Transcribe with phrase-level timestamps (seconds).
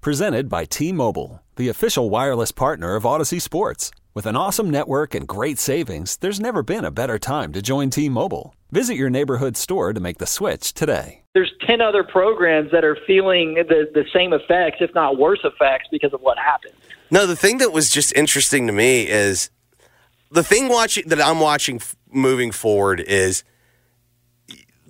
[0.00, 3.90] Presented by T Mobile, the official wireless partner of Audacy Sports.
[4.14, 7.90] With an awesome network and great savings, there's never been a better time to join
[7.90, 8.54] T Mobile.
[8.70, 11.22] Visit your neighborhood store to make the switch today.
[11.34, 15.88] There's 10 other programs that are feeling the, the same effects, if not worse effects,
[15.90, 16.74] because of what happened.
[17.10, 19.50] No, the thing that was just interesting to me is
[20.30, 23.42] the thing watching that I'm watching f- moving forward is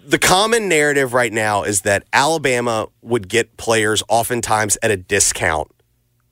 [0.09, 5.71] the common narrative right now is that Alabama would get players oftentimes at a discount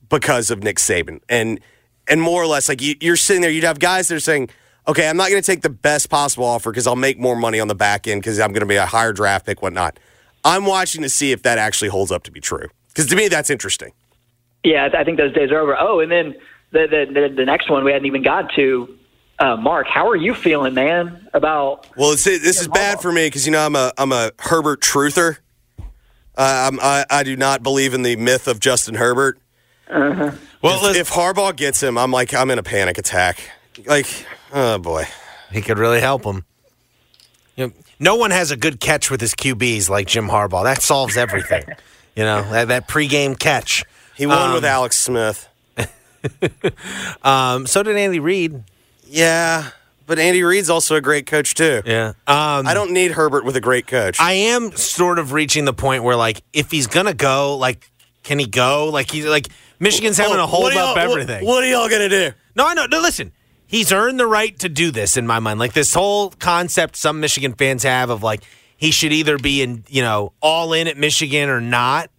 [0.09, 1.59] because of Nick Saban, and
[2.07, 4.49] and more or less like you, you're sitting there, you'd have guys that are saying,
[4.87, 7.59] "Okay, I'm not going to take the best possible offer because I'll make more money
[7.59, 9.99] on the back end because I'm going to be a higher draft pick, whatnot."
[10.43, 13.27] I'm watching to see if that actually holds up to be true because to me
[13.27, 13.91] that's interesting.
[14.63, 15.77] Yeah, I think those days are over.
[15.79, 16.35] Oh, and then
[16.71, 18.97] the the, the, the next one we hadn't even got to.
[19.39, 21.26] Uh, Mark, how are you feeling, man?
[21.37, 24.31] About Well, it's, this is bad for me because you know I'm a I'm a
[24.39, 25.37] Herbert truther.
[25.79, 29.39] Uh, I'm, I I do not believe in the myth of Justin Herbert.
[29.89, 33.39] Well, if, if Harbaugh gets him, I'm like I'm in a panic attack.
[33.85, 34.07] Like,
[34.51, 35.05] oh boy.
[35.51, 36.43] he could really help him.
[37.55, 40.63] You know, no one has a good catch with his QBs like Jim Harbaugh.
[40.63, 41.63] That solves everything.
[42.15, 43.83] you know that, that pregame catch.
[44.15, 45.47] He won Um, with Alex Smith.
[47.23, 48.63] Um, so did Andy Reid.
[49.05, 49.69] Yeah,
[50.07, 51.83] but Andy Reid's also a great coach too.
[51.85, 52.13] Yeah.
[52.25, 54.19] Um, I don't need Herbert with a great coach.
[54.19, 57.91] I am sort of reaching the point where, like, if he's gonna go, like,
[58.23, 58.89] can he go?
[58.91, 59.47] Like, he's like
[59.79, 61.45] Michigan's having to hold up everything.
[61.45, 62.31] What, what are y'all gonna do?
[62.55, 62.87] No, I know.
[62.87, 63.31] No, listen.
[63.67, 65.59] He's earned the right to do this in my mind.
[65.59, 68.41] Like this whole concept some Michigan fans have of like
[68.77, 72.09] he should either be in, you know, all in at Michigan or not.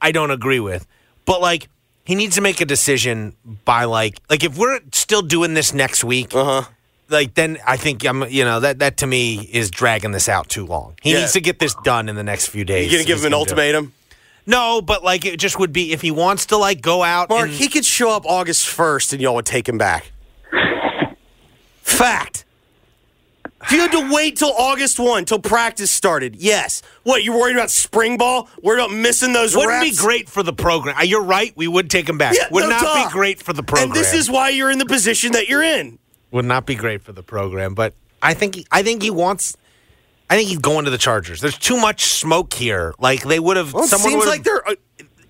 [0.00, 0.86] I don't agree with.
[1.26, 1.68] But like
[2.04, 6.04] he needs to make a decision by like like if we're still doing this next
[6.04, 6.70] week, Uh-huh.
[7.08, 10.48] Like then I think I'm you know that that to me is dragging this out
[10.48, 10.94] too long.
[11.02, 11.20] He Yeah.
[11.20, 12.90] needs to get this done in the next few days.
[12.90, 13.50] You gonna give him an gonna do it.
[13.50, 13.92] ultimatum?
[14.46, 17.30] No, but like it just would be if he wants to like go out.
[17.30, 20.10] Mark, and, he could show up August first, and y'all would take him back.
[21.82, 22.44] Fact.
[23.62, 26.82] If you had to wait till August one, till practice started, yes.
[27.02, 28.48] What you worried about spring ball?
[28.62, 29.90] Worried about missing those Wouldn't reps?
[29.90, 30.96] be great for the program.
[30.98, 31.54] Uh, You're right.
[31.56, 32.34] We would take him back.
[32.36, 33.06] Yeah, would no not duh.
[33.06, 33.88] be great for the program.
[33.88, 35.98] And this is why you're in the position that you're in.
[36.34, 37.74] Would not be great for the program.
[37.74, 39.56] But I think he, I think he wants.
[40.28, 41.40] I think he's going to the Chargers.
[41.40, 42.94] There's too much smoke here.
[42.98, 43.72] Like they would have.
[43.72, 44.66] Well, it someone seems like they're.
[44.68, 44.74] uh,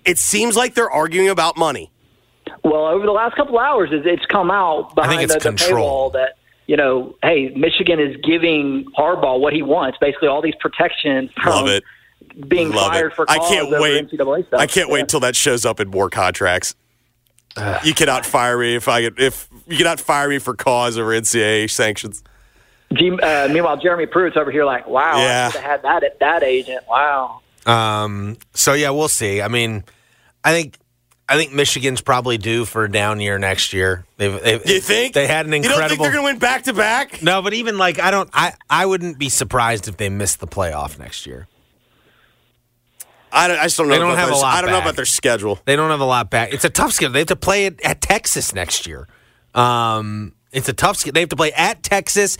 [0.05, 1.91] It seems like they're arguing about money.
[2.63, 5.39] well, over the last couple hours, it's, it's come out I think behind it's the,
[5.39, 6.09] the control.
[6.09, 10.55] paywall that you know, hey, Michigan is giving Harbaugh what he wants, basically all these
[10.59, 11.83] protections from Love it.
[12.47, 13.15] being Love fired it.
[13.15, 14.09] for I cause can't over wait.
[14.09, 14.59] NCAA stuff.
[14.59, 14.93] I can't Yeah.
[14.95, 16.73] wait till that shows up in more contracts.
[17.83, 21.11] You cannot fire me if I get if you cannot fire me for cause over
[21.11, 22.23] NCAA sanctions.
[22.93, 25.47] G, uh, meanwhile, Jeremy Pruitt's over here like, wow, Yeah.
[25.47, 26.83] I should have had that that agent.
[26.89, 27.41] Wow.
[27.65, 28.37] Um.
[28.53, 29.41] So yeah, we'll see.
[29.41, 29.83] I mean,
[30.43, 30.77] I think.
[31.27, 34.05] I think Michigan's probably due for a down year next year.
[34.17, 35.81] They've, they've you think they had an incredible?
[35.81, 37.23] You don't think they're going to win back to back?
[37.23, 38.29] no, but even like I don't.
[38.31, 41.47] I I wouldn't be surprised if they missed the playoff next year.
[43.35, 43.93] I, don't, I just don't know.
[43.93, 45.59] They don't about have a their- lot I don't know about their schedule.
[45.65, 46.53] They don't have a lot back.
[46.53, 47.13] It's a tough schedule.
[47.13, 49.07] They have to play it at Texas next year.
[49.53, 51.13] Um, it's a tough schedule.
[51.13, 52.37] They have to play at Texas.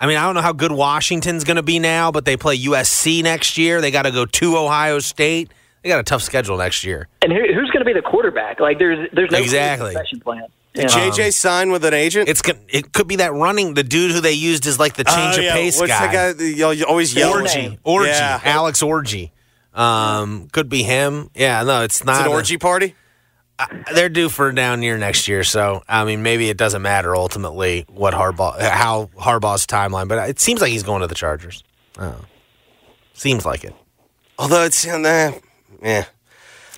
[0.00, 2.56] I mean, I don't know how good Washington's going to be now, but they play
[2.58, 3.80] USC next year.
[3.80, 5.52] They got to go to Ohio State.
[5.82, 7.08] They got a tough schedule next year.
[7.22, 8.60] And who, who's going to be the quarterback?
[8.60, 9.92] Like, there's there's no clear Exactly.
[9.92, 10.44] succession plan.
[10.74, 11.10] Did Yeah.
[11.10, 12.28] JJ sign with an agent?
[12.28, 15.34] It's it could be that running the dude who they used as like the change
[15.36, 15.54] Oh, of yeah.
[15.54, 16.12] pace What's guy.
[16.12, 16.44] that guy?
[16.44, 17.32] Y'all always yell.
[17.32, 17.78] Orji.
[17.78, 18.40] Orji, Orji, Yeah.
[18.44, 19.30] Alex Orji.
[19.78, 21.30] Um, could be him.
[21.34, 22.94] Yeah, no, it's not an a- orgy party.
[23.94, 27.14] they're due for a down year next year, so I mean, maybe it doesn't matter
[27.16, 31.62] ultimately what Harbaugh, how Harbaugh's timeline, but it seems like he's going to the Chargers.
[31.98, 32.16] Oh,
[33.14, 33.74] seems like it.
[34.38, 35.32] Although it's uh, nah,
[35.82, 36.04] yeah.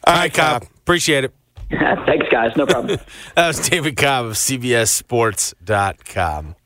[0.06, 1.34] All right, Cobb, appreciate it.
[1.70, 2.56] Thanks, guys.
[2.56, 2.98] No problem.
[3.34, 6.56] That was David Cobb of CBSSports.com.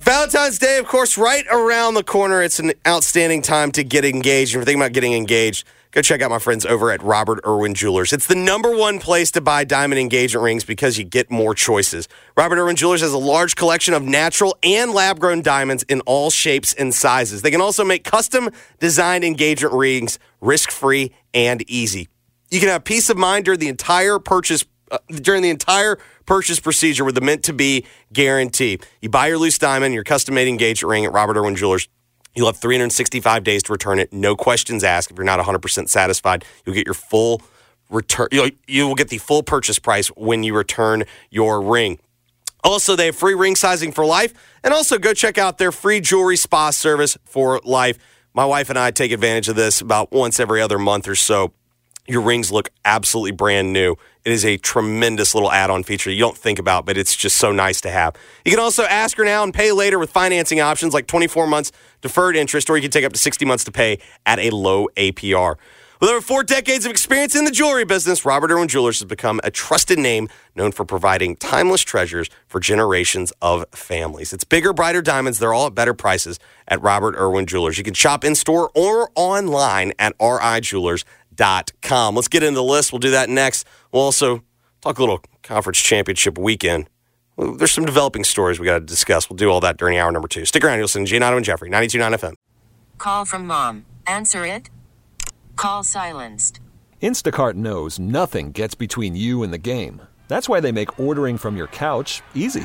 [0.00, 2.42] Valentine's Day, of course, right around the corner.
[2.42, 4.50] It's an outstanding time to get engaged.
[4.50, 7.74] If you're thinking about getting engaged, go check out my friends over at Robert Irwin
[7.74, 8.12] Jewelers.
[8.12, 12.08] It's the number one place to buy diamond engagement rings because you get more choices.
[12.36, 16.30] Robert Irwin Jewelers has a large collection of natural and lab grown diamonds in all
[16.30, 17.42] shapes and sizes.
[17.42, 18.50] They can also make custom
[18.80, 22.08] designed engagement rings risk free and easy.
[22.50, 26.60] You can have peace of mind during the entire purchase uh, during the entire purchase
[26.60, 28.78] procedure with the meant to be guarantee.
[29.00, 31.88] You buy your loose diamond, your custom made engagement ring at Robert Irwin Jewelers.
[32.34, 34.12] You'll have 365 days to return it.
[34.12, 35.10] No questions asked.
[35.10, 37.42] If you're not 100% satisfied, you'll get your full
[37.90, 38.28] return.
[38.32, 41.98] You'll, you will get the full purchase price when you return your ring.
[42.64, 44.32] Also, they have free ring sizing for life.
[44.62, 47.98] And also, go check out their free jewelry spa service for life.
[48.34, 51.52] My wife and I take advantage of this about once every other month or so.
[52.08, 53.96] Your rings look absolutely brand new.
[54.24, 57.36] It is a tremendous little add on feature you don't think about, but it's just
[57.38, 58.16] so nice to have.
[58.44, 61.70] You can also ask her now and pay later with financing options like 24 months
[62.00, 64.88] deferred interest, or you can take up to 60 months to pay at a low
[64.96, 65.56] APR.
[66.00, 69.40] With over four decades of experience in the jewelry business, Robert Irwin Jewelers has become
[69.44, 74.32] a trusted name known for providing timeless treasures for generations of families.
[74.32, 75.38] It's bigger, brighter diamonds.
[75.38, 77.78] They're all at better prices at Robert Irwin Jewelers.
[77.78, 81.21] You can shop in store or online at rijewelers.com.
[81.36, 82.92] Let's get into the list.
[82.92, 83.66] We'll do that next.
[83.92, 84.42] We'll also
[84.80, 86.88] talk a little conference championship weekend.
[87.38, 89.30] There's some developing stories we got to discuss.
[89.30, 90.44] We'll do all that during hour number two.
[90.44, 90.78] Stick around.
[90.78, 92.34] You'll listen to Giannotto and Jeffrey, 92.9 FM.
[92.98, 93.86] Call from mom.
[94.06, 94.68] Answer it.
[95.56, 96.60] Call silenced.
[97.00, 100.02] Instacart knows nothing gets between you and the game.
[100.28, 102.64] That's why they make ordering from your couch easy.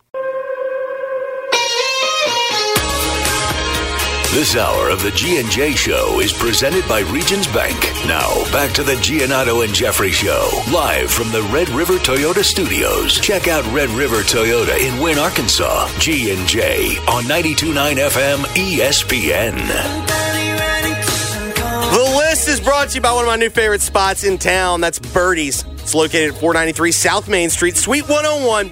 [4.31, 7.77] This hour of the G&J Show is presented by Regions Bank.
[8.07, 13.19] Now, back to the Giannotto and Jeffrey Show, live from the Red River Toyota Studios.
[13.19, 15.89] Check out Red River Toyota in Wynne, Arkansas.
[15.99, 19.57] G&J on 92.9 FM ESPN.
[21.91, 24.79] The list is brought to you by one of my new favorite spots in town.
[24.79, 25.65] That's Birdie's.
[25.73, 28.71] It's located at 493 South Main Street, Suite 101.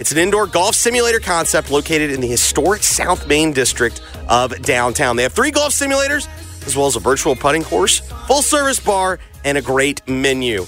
[0.00, 5.14] It's an indoor golf simulator concept located in the historic South Main district of downtown.
[5.14, 6.26] They have three golf simulators,
[6.66, 10.64] as well as a virtual putting course, full service bar, and a great menu.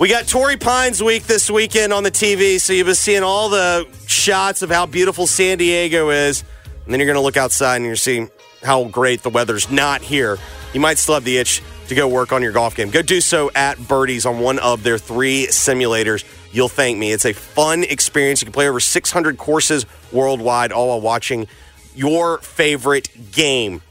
[0.00, 3.50] We got Torrey Pines Week this weekend on the TV, so you've been seeing all
[3.50, 6.42] the shots of how beautiful San Diego is.
[6.86, 8.30] And then you're going to look outside and you're seeing
[8.62, 10.38] how great the weather's not here.
[10.72, 12.88] You might still have the itch to go work on your golf game.
[12.88, 16.24] Go do so at Birdies on one of their three simulators.
[16.54, 17.10] You'll thank me.
[17.10, 18.40] It's a fun experience.
[18.40, 21.48] You can play over 600 courses worldwide, all while watching
[21.96, 23.82] your favorite game.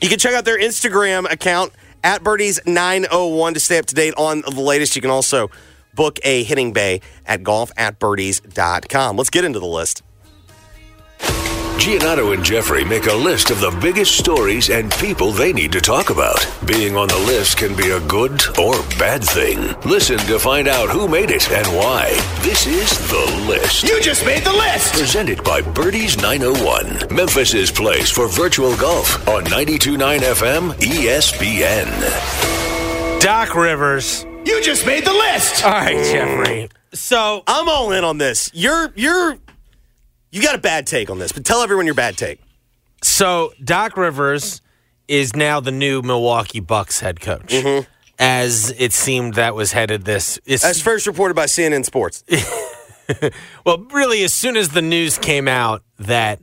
[0.00, 1.72] You can check out their Instagram account
[2.04, 4.94] at Birdies901 to stay up to date on the latest.
[4.94, 5.50] You can also
[5.92, 9.16] book a hitting bay at golf at birdies.com.
[9.16, 10.03] Let's get into the list.
[11.78, 15.80] Giannotto and Jeffrey make a list of the biggest stories and people they need to
[15.80, 16.46] talk about.
[16.66, 19.74] Being on the list can be a good or bad thing.
[19.82, 22.10] Listen to find out who made it and why.
[22.40, 23.82] This is The List.
[23.84, 24.94] You just made the list!
[24.94, 31.90] Presented by Birdies 901, Memphis's place for virtual golf on 92.9 FM ESPN.
[33.20, 34.24] Doc Rivers.
[34.46, 35.64] You just made the list!
[35.64, 36.68] All right, Jeffrey.
[36.94, 38.50] So I'm all in on this.
[38.54, 39.36] You're you're
[40.34, 42.40] You got a bad take on this, but tell everyone your bad take.
[43.04, 44.62] So Doc Rivers
[45.06, 47.52] is now the new Milwaukee Bucks head coach.
[47.52, 47.88] Mm-hmm.
[48.18, 50.38] As it seemed that was headed this.
[50.48, 52.24] As first reported by CNN Sports.
[53.64, 56.40] well, really, as soon as the news came out that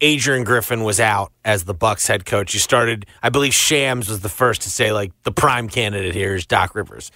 [0.00, 3.04] Adrian Griffin was out as the Bucks head coach, you started.
[3.22, 6.74] I believe Shams was the first to say like the prime candidate here is Doc
[6.74, 7.10] Rivers.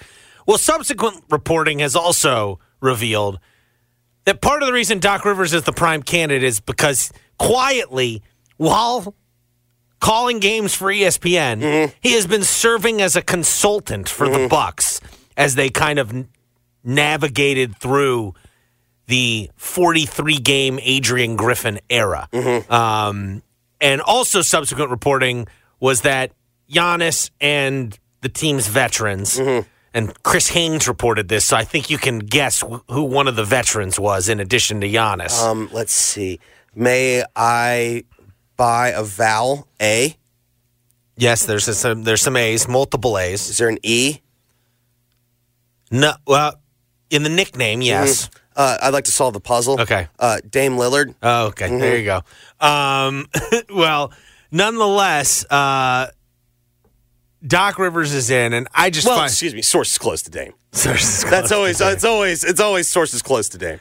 [0.46, 3.38] Well, subsequent reporting has also revealed
[4.28, 8.22] that part of the reason Doc Rivers is the prime candidate is because quietly,
[8.58, 9.14] while
[10.00, 11.92] calling games for ESPN, mm-hmm.
[12.02, 14.48] he has been serving as a consultant for the mm-hmm.
[14.48, 15.00] Bucks
[15.34, 16.26] as they kind of
[16.84, 18.34] navigated through
[19.06, 22.28] the 43 game Adrian Griffin era.
[22.30, 22.70] Mm-hmm.
[22.70, 23.42] Um,
[23.80, 25.46] and also, subsequent reporting
[25.80, 26.32] was that
[26.70, 29.38] Giannis and the team's veterans,
[29.98, 33.44] and Chris Haynes reported this, so I think you can guess who one of the
[33.44, 35.42] veterans was in addition to Giannis.
[35.42, 36.38] Um, let's see.
[36.72, 38.04] May I
[38.56, 40.16] buy a vowel A?
[41.16, 43.50] yes, there's a, some there's some A's, multiple A's.
[43.50, 44.20] Is there an E?
[45.90, 46.60] No, well,
[47.10, 48.30] in the nickname, yes.
[48.54, 49.80] Uh, I'd like to solve the puzzle.
[49.80, 50.06] Okay.
[50.18, 51.14] Uh, Dame Lillard.
[51.22, 52.22] Oh, okay, there you go.
[52.64, 53.26] Um,
[53.68, 54.12] well,
[54.52, 56.08] nonetheless, uh,
[57.46, 59.62] Doc Rivers is in, and I just Well, find excuse me.
[59.62, 60.54] Sources close to Dame.
[60.72, 61.80] That's That's always.
[61.80, 62.44] It's always.
[62.44, 63.80] It's always sources close to Dame.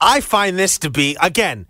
[0.00, 1.66] I find this to be again,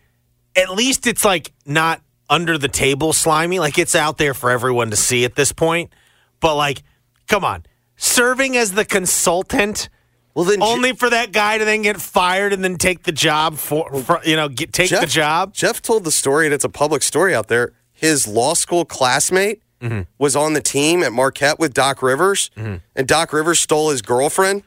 [0.57, 4.91] at least it's like not under the table slimy, like it's out there for everyone
[4.91, 5.93] to see at this point.
[6.41, 6.83] But like,
[7.29, 7.65] come on,
[7.97, 9.89] serving as the consultant.
[10.35, 13.57] Well, then only for that guy to then get fired and then take the job
[13.57, 15.53] for, for you know get, take the job.
[15.53, 17.73] Jeff told the story, and it's a public story out there.
[17.93, 20.01] His law school classmate Mm-hmm.
[20.19, 24.63] was on the team at Marquette with Doc Rivers, and Doc Rivers stole his girlfriend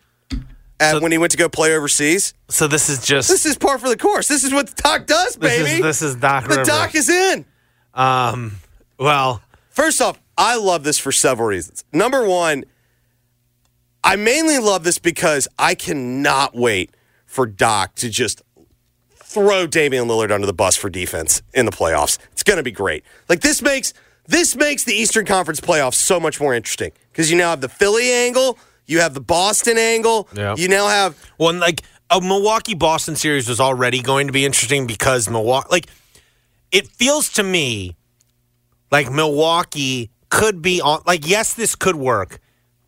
[0.79, 2.33] at, when he went to go play overseas.
[2.49, 4.27] So this is just This is par for the course.
[4.27, 5.81] This is what Doc does, This is- baby.
[5.81, 6.67] this is Doc The Rivers.
[6.67, 7.45] Doc is in.
[7.95, 8.57] um
[8.99, 11.83] well First off, I love this for several reasons.
[11.93, 12.63] Number one,
[14.03, 16.95] I mainly love this because I cannot wait
[17.25, 18.41] for Doc to just
[19.15, 22.17] throw Damian Lillard under the bus for defense in the playoffs.
[22.31, 23.03] It's going to be great.
[23.29, 23.93] Like this makes
[24.27, 27.69] this makes the Eastern Conference playoffs so much more interesting because you now have the
[27.69, 30.55] Philly angle, you have the Boston angle, Yeah.
[30.57, 34.45] you now have Well, and, like a Milwaukee Boston series was already going to be
[34.45, 35.87] interesting because Milwaukee, like,
[36.71, 37.95] it feels to me
[38.91, 41.01] like Milwaukee could be on.
[41.05, 42.39] Like, yes, this could work,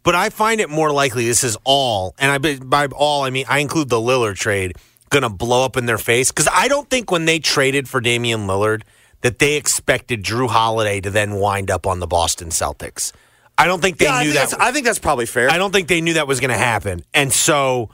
[0.04, 3.46] but I find it more likely this is all, and I by all I mean
[3.50, 4.74] I include the Lillard trade,
[5.10, 8.00] going to blow up in their face because I don't think when they traded for
[8.02, 8.84] Damian Lillard
[9.22, 13.12] that they expected Jrue Holiday to then wind up on the Boston Celtics.
[13.58, 14.50] I don't think they Yeah, I knew think that.
[14.52, 15.50] that's- I think that's probably fair.
[15.52, 17.04] I don't think they knew that was going to happen.
[17.14, 17.90] And so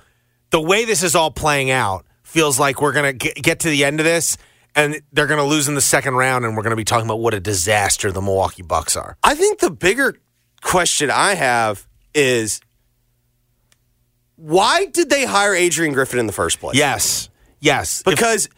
[0.52, 3.84] the way this is all playing out feels like we're going to get to the
[3.84, 4.38] end of this
[4.76, 7.06] and they're going to lose in the second round and we're going to be talking
[7.08, 9.18] about what a disaster the Milwaukee Bucks are.
[9.24, 10.16] I think the bigger
[10.62, 12.62] question I have is
[14.36, 16.76] why did they hire Adrian Griffin in the first place?
[16.78, 17.30] Yes.
[17.60, 18.04] Yes.
[18.04, 18.50] Because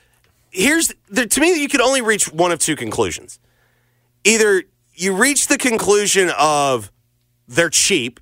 [0.57, 3.39] here's the, to me you could only reach one of two conclusions.
[4.23, 6.91] Either you reach the conclusion of
[7.47, 8.19] they're cheap,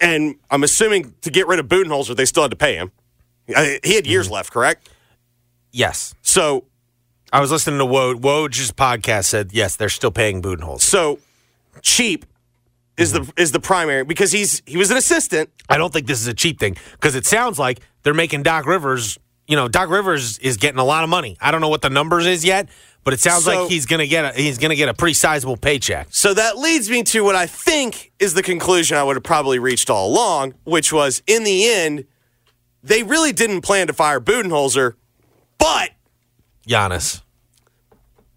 [0.00, 2.92] and I'm assuming to get rid of Budenholzer, they still had to pay him.
[3.56, 4.34] I- He had years mm-hmm.
[4.34, 4.88] left, correct?
[5.72, 6.14] yes.
[6.22, 6.64] So
[7.32, 8.20] I was listening to Woj.
[8.20, 10.80] Woj's podcast said, yes, they're still paying Budenholzer.
[10.82, 11.18] so
[11.80, 12.26] cheap
[12.98, 13.40] is the mm-hmm.
[13.40, 15.48] is the primary because he's he was an assistant.
[15.70, 18.66] I don't think this is a cheap thing because it sounds like they're making Doc
[18.66, 19.18] Rivers.
[19.46, 21.36] You know, Doc Rivers is getting a lot of money.
[21.40, 22.68] I don't know what the numbers is yet,
[23.04, 25.56] but it sounds So- like he's gonna get a he's gonna get a pretty sizable
[25.56, 26.08] paycheck.
[26.10, 29.58] So that leads me to what I think is the conclusion I would have probably
[29.58, 32.04] reached all along, which was in the end,
[32.82, 34.94] they really didn't plan to fire Budenholzer,
[35.58, 35.90] but
[36.68, 37.22] Giannis.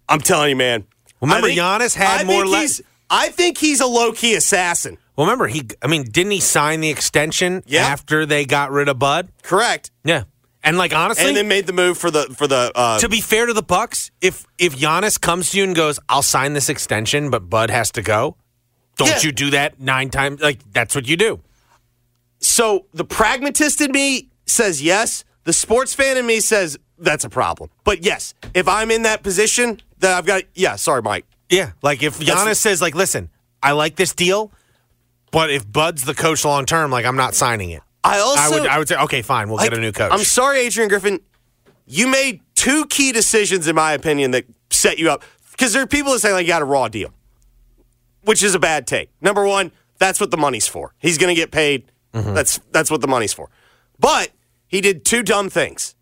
[0.08, 0.84] I'm telling you, man.
[1.20, 4.98] Remember, think- Giannis had I more le- he's- I think he's a low key assassin.
[5.16, 5.62] Well, remember he.
[5.80, 7.86] I mean, didn't he sign the extension Yeah.
[7.86, 9.28] after they got rid of Bud?
[9.42, 9.90] Correct.
[10.04, 10.24] Yeah,
[10.66, 13.22] and like honestly, And then made the move for the for the uh, to be
[13.22, 16.68] fair to the Bucks, if if Giannis comes to you and goes, "I'll sign this
[16.68, 18.36] extension," but Bud has to go,
[18.96, 19.20] don't Yeah.
[19.22, 20.40] you do that nine times?
[20.42, 21.40] Like that's what you do.
[22.40, 25.24] so the pragmatist in me says yes.
[25.44, 27.70] The sports fan in me says that's a problem.
[27.84, 30.76] But yes, if I'm in that position, that I've got yeah.
[30.76, 31.24] Sorry, Mike.
[31.48, 33.30] Yeah, like if Giannis That's- says, "Like, listen,
[33.62, 34.50] I like this deal,"
[35.30, 37.82] but if Bud's the coach long term, like I'm not signing it.
[38.06, 40.12] I also I would I would say, okay, fine, we'll Like, get a new coach.
[40.12, 41.20] I'm sorry, Adrian Griffin.
[41.86, 45.22] You made two key decisions, in my opinion, that set you up.
[45.52, 47.10] Because there are people that say like you got a raw deal,
[48.22, 49.10] which is a bad take.
[49.20, 50.94] Number one, that's what the money's for.
[50.98, 51.90] He's going to get paid.
[52.12, 52.34] Mm-hmm.
[52.34, 53.48] That's that's what the money's for.
[53.98, 54.30] But
[54.66, 55.94] he did two dumb things.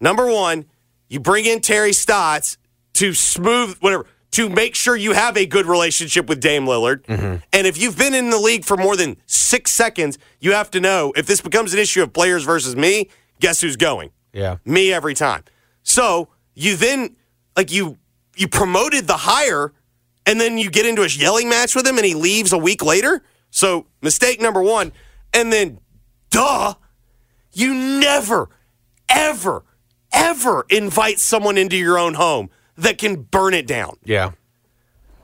[0.00, 0.66] Number one,
[1.08, 2.56] You bring in Terry Stotts
[2.94, 7.04] to smooth whatever to make sure you have a good relationship with Dame Lillard.
[7.04, 7.36] Mm-hmm.
[7.52, 10.80] And if you've been in the league for more than six seconds, you have to
[10.80, 13.08] know if this becomes an issue of players versus me.
[13.40, 14.10] Guess who's going?
[14.32, 14.56] Yeah.
[14.64, 15.44] me every time.
[15.82, 17.16] So you then
[17.56, 17.98] like you
[18.34, 19.72] you promoted the hire,
[20.24, 22.82] and then you get into a yelling match with him, and he leaves a week
[22.82, 23.22] later.
[23.50, 24.92] So mistake number one,
[25.34, 25.78] and then
[26.30, 26.74] duh,
[27.52, 28.48] you never,
[29.10, 29.64] ever,
[30.14, 33.96] ever invite someone into your own home that can burn it down.
[34.04, 34.32] Yeah.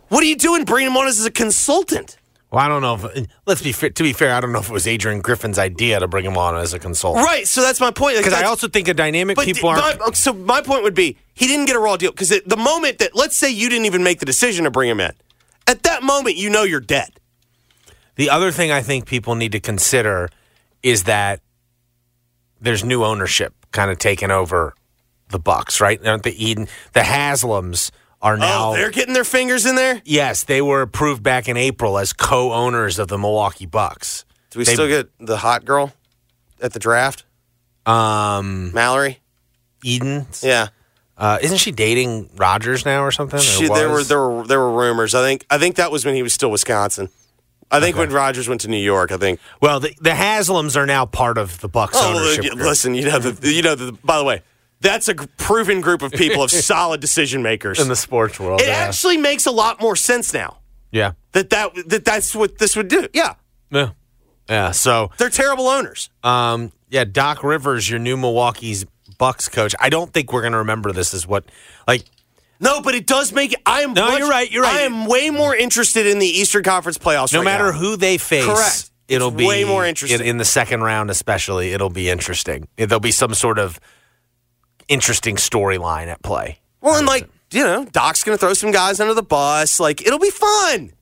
[0.08, 2.18] What are you doing bringing him on as a consultant?
[2.50, 3.26] Well, I don't know if.
[3.46, 4.34] Let's be fair, to be fair.
[4.34, 6.78] I don't know if it was Adrian Griffin's idea to bring him on as a
[6.78, 7.26] consultant.
[7.26, 7.46] Right.
[7.46, 8.16] So that's my point.
[8.16, 11.46] Like, Because I also think a dynamic people my- so my point would be he
[11.46, 14.20] didn't get a raw deal because the moment that let's say you didn't even make
[14.20, 15.12] the decision to bring him in,
[15.66, 17.20] at that moment you know you're dead.
[18.16, 20.30] The other thing I think people need to consider
[20.82, 21.40] is that
[22.60, 24.74] there's new ownership kind of taking over
[25.30, 26.04] the Bucks, right?
[26.06, 28.70] Aren't the Eden, the Haslams are now.
[28.70, 30.02] oh, they're getting their fingers in there.
[30.04, 34.24] yes, they were approved back in April as co-owners of the Milwaukee Bucks.
[34.50, 35.92] Do we They- still get the hot girl
[36.60, 37.24] at the draft,
[37.86, 39.20] Um, Mallory?
[39.84, 40.68] Eden, Yeah,
[41.16, 43.38] uh, isn't she dating Rodgers now or something?
[43.38, 44.08] Or she, there were was?
[44.08, 45.14] there were there were rumors.
[45.14, 47.08] I think I think that was when he was still Wisconsin.
[47.70, 49.12] I think when Rodgers went to New York.
[49.12, 49.38] I think.
[49.60, 52.42] Well, the, the Haslams are now part of the Bucks Oh, ownership.
[52.44, 52.66] look, group.
[52.66, 53.92] listen, you know the you know the.
[54.02, 54.42] By the way,
[54.80, 57.80] that's a proven group of people of solid decision makers.
[57.80, 58.60] in the sports world.
[58.60, 58.74] it yeah.
[58.74, 60.58] actually makes a lot more sense now
[60.90, 61.12] yeah.
[61.32, 63.08] that that that that's what this would do.
[63.12, 63.34] Yeah,
[63.70, 63.90] Yeah.
[64.48, 64.70] Yeah.
[64.70, 66.08] So, they're terrible owners.
[66.24, 68.86] um, yeah, Doc Rivers, your new Milwaukee's
[69.18, 69.74] Bucks coach.
[69.78, 71.44] I don't think we're going to remember this as what,
[71.86, 72.04] like,
[72.60, 73.60] No, but it does make it.
[73.66, 73.92] I am.
[73.92, 74.76] No, you're right, you're right.
[74.76, 77.32] I am way more interested in the Eastern Conference playoffs.
[77.34, 77.78] no right matter now.
[77.78, 78.90] who they face, Correct.
[79.06, 80.20] it'll It's be way more interesting.
[80.20, 81.72] in, in the second round, especially.
[81.74, 82.68] It'll be interesting.
[82.76, 83.78] There'll be some sort of
[84.88, 86.58] interesting storyline at play.
[86.80, 89.80] Well, and like you know, Doc's going to throw some guys under the bus.
[89.80, 90.92] Like it'll be fun.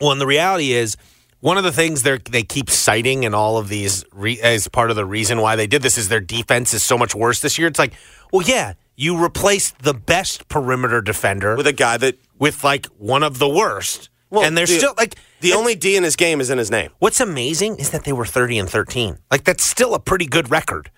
[0.00, 0.96] Well, and the reality is,
[1.40, 4.90] one of the things they they keep citing in all of these re- as part
[4.90, 7.58] of the reason why they did this is their defense is so much worse this
[7.58, 7.68] year.
[7.68, 7.94] It's like,
[8.32, 13.22] well, yeah, you replaced the best perimeter defender With a guy that with like one
[13.22, 16.40] of the worst, Well, and they're the- still like the only D in his game
[16.40, 16.90] is in his name.
[16.98, 19.18] What's amazing is that they were thirty and thirteen.
[19.30, 20.90] Like that's still a pretty good record.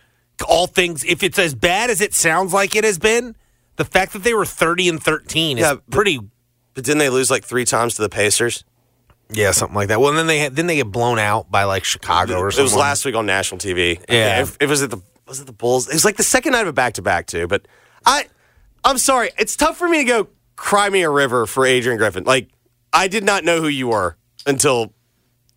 [0.47, 3.35] All things, if it's as bad as it sounds like it has been,
[3.77, 6.21] the fact that they were thirty and thirteen is Yeah, but- pretty.
[6.75, 8.63] But didn't they lose like three times to the Pacers?
[9.31, 10.01] Yeah, something like that.
[10.01, 12.61] Well, then they had, then they get blown out by like Chicago or something.
[12.61, 14.01] It was last week on national TV.
[14.09, 14.43] Yeah.
[14.43, 15.89] it, it was at the was it the Bulls?
[15.89, 17.47] It was like the second night of a back to back too.
[17.49, 17.67] But
[18.07, 18.27] I,
[18.85, 22.25] I'm sorry, it's tough for me to go cry me a river for Adrian Griffin.
[22.25, 22.49] Like
[22.93, 24.95] I did not know who you were until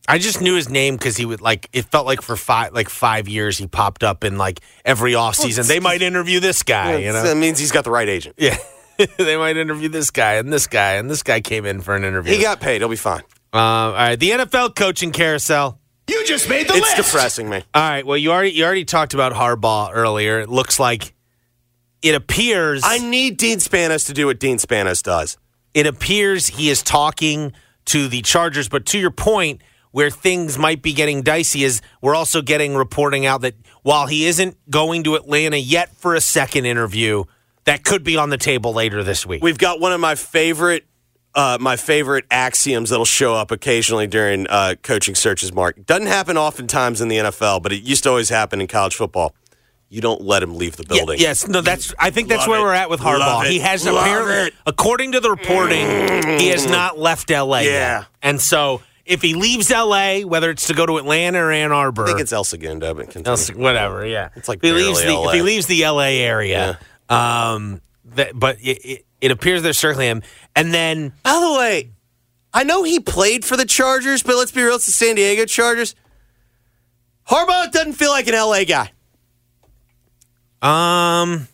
[0.07, 1.69] I just knew his name because he would like.
[1.73, 5.67] It felt like for five like five years he popped up in like every offseason.
[5.67, 7.23] They might interview this guy, you know.
[7.23, 8.35] that means he's got the right agent.
[8.37, 8.57] Yeah,
[9.17, 12.03] they might interview this guy and this guy and this guy came in for an
[12.03, 12.35] interview.
[12.35, 12.81] He got paid.
[12.81, 13.21] He'll be fine.
[13.53, 15.79] uh, all right, the NFL coaching carousel.
[16.09, 17.11] You just made the It's list.
[17.11, 17.63] depressing me.
[17.73, 20.39] All right, well you already you already talked about Harbaugh earlier.
[20.41, 21.13] It looks like
[22.01, 25.37] it appears I need Dean Spanos to do what Dean Spanos does.
[25.75, 27.53] it appears he is talking
[27.85, 28.67] to the Chargers.
[28.67, 33.25] But to your point, where things might be getting dicey is we're also getting reporting
[33.25, 37.23] out that while he isn't going to Atlanta yet for a second interview,
[37.65, 39.43] that could be on the table later this week.
[39.43, 40.85] We've got one of my favorite
[41.33, 45.53] uh, my favorite axioms that'll show up occasionally during uh, coaching searches.
[45.53, 48.95] Mark doesn't happen oftentimes in the NFL, but it used to always happen in college
[48.95, 49.33] football.
[49.87, 51.19] You don't let him leave the Yeah, building.
[51.21, 51.93] yes, no, that's.
[51.99, 52.63] I think that's Love where it.
[52.63, 53.45] we're at with Harbaugh.
[53.45, 54.53] He has Love apparently, it.
[54.65, 57.63] according to the reporting, he has not left L.A.
[57.63, 57.99] Yeah.
[57.99, 58.05] yet.
[58.21, 62.03] and so if he leaves L.A., whether it's to go to Atlanta or Ann Arbor,
[62.03, 63.29] I think it's El Segundo, but continue.
[63.29, 64.05] else- whatever.
[64.05, 65.45] Yeah, It's like if he leaves the barely if he LA.
[65.45, 66.19] leaves the L.A.
[66.19, 66.79] area.
[67.09, 67.81] Um,
[68.15, 70.21] that, but it, it, it appears there's certainly him.
[70.55, 71.91] And then By the way,
[72.53, 75.45] I know he played for the Chargers, but let's be real, it's the San Diego
[75.45, 75.95] Chargers.
[77.29, 78.91] Harbaugh doesn't feel like an LA guy.
[80.61, 81.47] Um,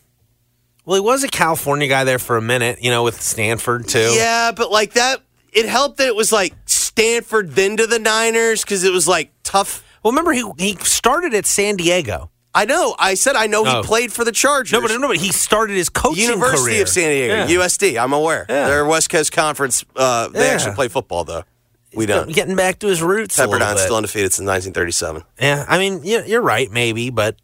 [0.84, 4.12] well, he was a California guy there for a minute, you know, with Stanford too.
[4.14, 6.54] Yeah, but like that, it helped that it was like
[6.98, 9.84] Stanford then to the Niners because it was like tough.
[10.02, 12.30] Well, remember he he started at San Diego.
[12.54, 12.96] I know.
[12.98, 13.82] I said I know Oh.
[13.82, 14.72] he played for the Chargers.
[14.72, 16.30] No, but no, but he started his coaching career.
[16.34, 16.82] University career.
[16.82, 17.46] of San Diego, Yeah.
[17.46, 17.98] USD.
[18.02, 18.46] I'm aware.
[18.48, 18.66] Yeah.
[18.68, 19.84] They're West Coast Conference.
[19.94, 20.52] Uh, they Yeah.
[20.54, 21.44] actually play football though.
[21.94, 22.30] We don't.
[22.32, 23.36] Getting back to his roots.
[23.36, 25.22] Pepperdine's still undefeated since 1937.
[25.40, 27.36] Yeah, I mean, you're right, maybe, but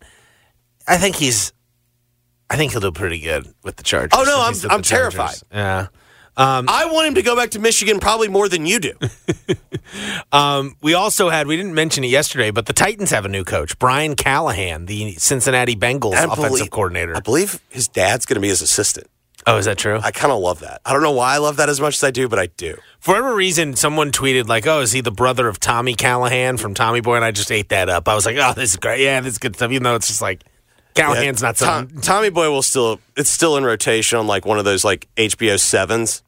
[0.87, 1.53] I think he's.
[2.51, 4.11] I think he'll do pretty good with the Chargers.
[4.12, 5.37] Oh, no, I'm- I'm terrified.
[5.51, 5.87] Yeah.
[6.37, 8.92] I want him to go back to Michigan probably more than you do.
[10.33, 13.44] Um, we also had, we didn't mention it yesterday, but the Titans have a new
[13.44, 17.16] coach, Brian Callahan, the Cincinnati Bengals I offensive believe- coordinator.
[17.16, 19.07] I believe his dad's going to be his assistant.
[19.47, 20.01] Oh, is that true?
[20.03, 20.81] I kind of love that.
[20.85, 22.77] I don't know why I love that as much as I do, but I do.
[22.99, 26.73] For whatever reason, someone tweeted like, "Oh, is he the brother of Tommy Callahan from
[26.73, 28.09] Tommy Boy?" And I just ate that up.
[28.09, 29.03] I was like, "Oh, this is great.
[29.03, 30.42] Yeah, this is good stuff." Even though it's just like
[30.94, 31.88] Callahan's not Tom-.
[32.02, 35.59] Tommy Boy will still it's still in rotation on like one of those like HBO
[35.59, 36.22] sevens.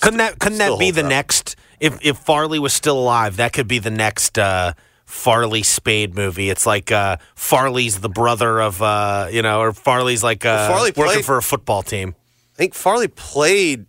[0.00, 1.08] Couldn't that couldn't Still that be the up.
[1.08, 1.56] next?
[1.80, 4.74] If if Farley was still alive, that could be the next uh,
[5.06, 6.50] Farley Spade movie.
[6.50, 10.68] It's like uh, Farley's the brother of uh, you know, or Farley's like uh, Well,
[10.70, 12.14] Farley working played- for a football team.
[12.54, 13.86] I think Farley played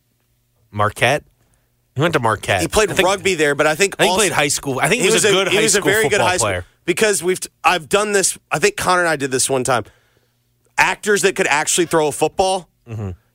[0.72, 1.24] Marquette.
[1.96, 2.62] He went to Marquette.
[2.62, 4.80] he played think- rugby there, but I think I think he played high school.
[4.80, 6.38] I think he, was, a good he high was school a very good football high
[6.38, 6.62] player.
[6.62, 8.36] school because we've I've done this.
[8.52, 9.84] I think Connor and I did this one time.
[10.78, 12.68] Actors that could actually throw a football,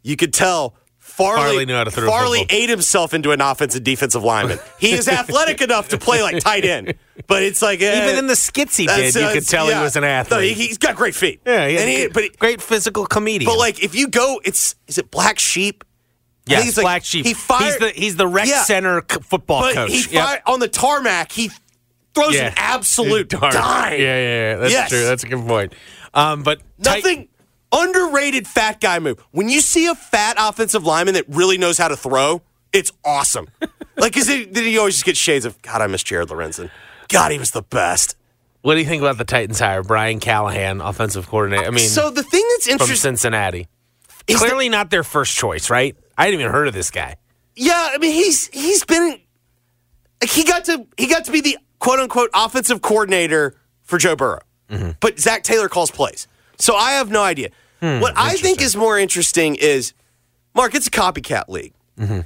[0.03, 0.75] you could tell.
[0.99, 1.47] Farley, Mm-hmm.
[1.51, 4.59] Farley knew how to throw a Farley ate himself into an offensive defensive lineman.
[4.81, 6.95] He is athletic enough to play like tight end,
[7.29, 9.79] but it's like eh, Even in the skits he did, you could tell yeah.
[9.79, 10.57] he was an No, athlete.
[10.57, 11.41] he, has got great feet.
[11.47, 13.49] yeah, and he, but he- great physical comedian.
[13.49, 15.85] but like if you go, it's is it Black Sheep?
[16.47, 17.25] Yes, he's like- Black Sheep.
[17.27, 18.65] He fired, he's the he's the rec Yeah.
[18.65, 19.93] center football but coach.
[19.93, 20.43] he Yep.
[20.47, 21.31] on the tarmac.
[21.31, 21.51] He
[22.15, 22.47] throws Yeah.
[22.49, 23.53] an absolute Darn.
[23.53, 23.93] dime.
[23.93, 24.19] Yeah, yeah,
[24.53, 24.57] yeah.
[24.57, 24.89] That's Yes.
[24.91, 25.05] true.
[25.05, 25.75] That's a good point.
[26.15, 27.29] Um, but Nothing
[27.73, 29.19] underrated fat guy move.
[29.33, 33.49] When you see a fat offensive lineman that really knows how to throw, it's awesome.
[33.97, 34.53] like, is it?
[34.53, 35.81] Did he always just get shades of God?
[35.83, 36.71] I miss Jared Lorenzen.
[37.09, 38.17] God, he was the best.
[38.63, 41.67] what do you think about the Titans hire Brian Callahan, offensive coordinator?
[41.67, 43.69] I mean, so the thing that's from interesting, Cincinnati,
[44.27, 45.95] is that- clearly not their first choice, right?
[46.17, 47.17] I hadn't even heard of this guy.
[47.57, 49.21] yeah, I mean, he's he's been
[50.23, 54.17] like he got to he got to be the quote unquote offensive coordinator for Joe
[54.17, 54.93] Burrow, mm-hmm.
[55.01, 56.27] but Zac Taylor calls plays.
[56.59, 57.51] So I have no idea.
[57.81, 59.93] Hmm, what I think is more interesting is,
[60.55, 62.21] Mark, it's a copycat league, mm-hmm.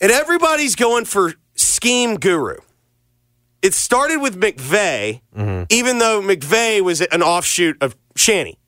[0.00, 2.56] and everybody's going for scheme guru.
[3.62, 5.64] It started with McVay, mm-hmm.
[5.68, 8.58] even though McVay was an offshoot of Shanny.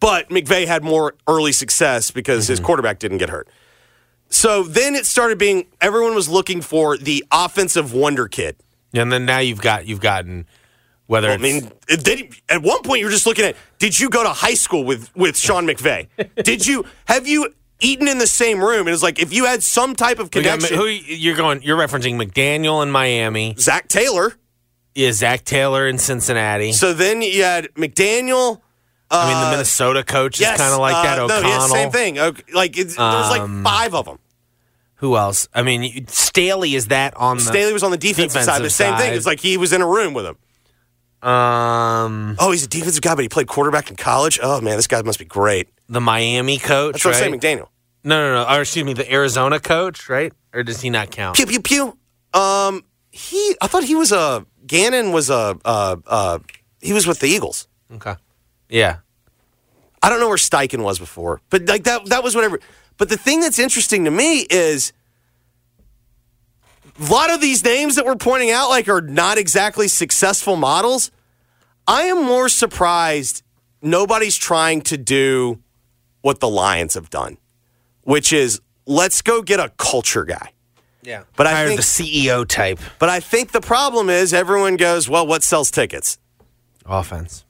[0.00, 3.48] But McVay had more early success because his quarterback didn't get hurt.
[4.32, 8.56] So then it started being everyone was looking for the offensive wonder kid.
[8.94, 10.46] And then now you've got you've gotten
[11.06, 14.08] whether I it's, mean, did, at one point you were just looking at did you
[14.08, 16.08] go to high school with with Sean McVay?
[16.44, 18.86] did you have you eaten in the same room?
[18.86, 20.78] And it's like if you had some type of we got- connection.
[20.78, 24.32] who you're going you're referencing McDaniel in Miami, Zac Taylor.
[24.94, 26.72] is Zac Taylor in Cincinnati.
[26.72, 28.60] So then you had McDaniel.
[29.14, 31.16] I mean, the uh, Minnesota coach yes, is kind of like uh, that.
[31.18, 31.50] no, O'Connell.
[31.50, 32.14] yeah, same thing.
[32.54, 34.18] Like it's, there was like Um, five of them.
[35.02, 35.48] Who else?
[35.52, 38.62] I mean, Staley is that on the Staley was on the defensive, side.
[38.62, 39.12] The same thing.
[39.14, 41.28] It's like he was in a room with him.
[41.28, 44.38] um Oh, he's a defensive guy, but he played quarterback in college.
[44.40, 45.68] Oh man, this guy must be great.
[45.88, 46.92] the Miami coach.
[46.92, 47.24] That's what right?
[47.24, 47.68] I'm saying, McDaniel.
[48.04, 48.54] No, no, no.
[48.56, 50.32] Or excuse me, the Arizona coach, right?
[50.54, 51.36] Or does he not count?
[51.36, 51.98] Pew pew pew.
[52.32, 53.56] Um, he.
[53.60, 56.38] I thought he was a Gannon was a uh uh
[56.80, 57.66] he was with the Eagles.
[57.92, 58.14] Okay.
[58.68, 58.98] Yeah.
[60.00, 62.60] I don't know where Steichen was before, but like that that was whatever.
[62.98, 64.92] But the thing that's interesting to me is
[67.00, 71.10] a lot of these names that we're pointing out like are not exactly successful models.
[71.86, 73.42] I am more surprised
[73.80, 75.60] nobody's trying to do
[76.20, 77.38] what the Lions have done,
[78.02, 80.52] which is let's go get a culture guy.
[81.02, 81.24] Yeah.
[81.34, 85.08] But I Hire think- the CEO type But I think the problem is everyone goes,
[85.08, 86.18] well, what sells tickets?
[86.86, 87.44] offense.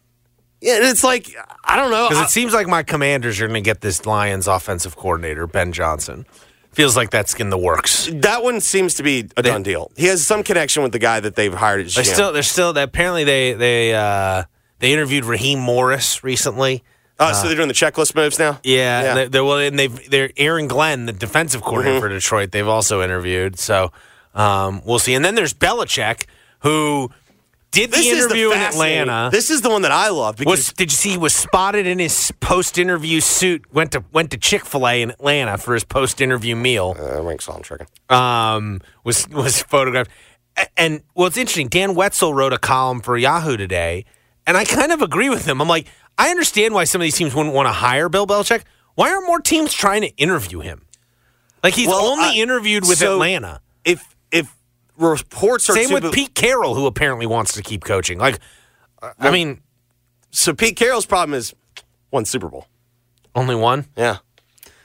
[0.63, 2.09] Yeah, it's like I don't know.
[2.09, 5.73] Because it seems like my commanders are going to get this Lions offensive coordinator, Ben
[5.73, 6.25] Johnson.
[6.73, 8.09] Feels like that's in the works.
[8.15, 9.91] that one seems to be a done deal.
[9.95, 12.15] He has some connection with the guy that they've hired at They're GM.
[12.15, 12.71] still, they're still.
[12.79, 14.45] Apparently, they they uh,
[14.79, 16.83] they interviewed Raheem Morris recently.
[17.21, 18.59] Oh, so they're doing the checklist moves now.
[18.65, 19.15] Yeah, Yeah.
[19.15, 22.05] They, they're well, and they've they're Aaron Glenn, the defensive coordinator Mm-hmm.
[22.05, 22.53] for Detroit.
[22.53, 23.93] They've also interviewed, so
[24.35, 25.13] um, we'll see.
[25.15, 26.25] And then there's Belichick,
[26.61, 27.11] who
[27.73, 29.29] did the This is interview the in Atlanta.
[29.33, 31.87] This is the one that I love because was did you see he was spotted
[31.87, 33.73] in his post interview suit?
[33.73, 36.95] Went to went to Chick fil A in Atlanta for his post interview meal.
[36.99, 37.87] uh, rank salt and chicken.
[38.09, 40.11] um, was was photographed.
[40.77, 41.69] And well, it's interesting.
[41.69, 44.05] Dan Wetzel wrote a column for Yahoo today,
[44.47, 45.61] and I kind of agree with him.
[45.63, 45.87] I'm like,
[46.19, 48.63] I understand why some of these teams wouldn't want to hire Bill Belichick.
[48.95, 50.83] Why aren't more teams trying to interview him?
[51.65, 53.61] Like he's Well, only I- interviewed with so Atlanta.
[53.85, 54.12] If
[55.11, 58.19] reports are Same with be- Pete Carroll, who apparently wants to keep coaching.
[58.19, 58.39] Like,
[59.19, 59.61] I mean,
[60.31, 61.55] so Pete Carroll's problem is
[62.11, 62.67] one Super Bowl.
[63.35, 63.87] only one.
[63.97, 64.19] Yeah,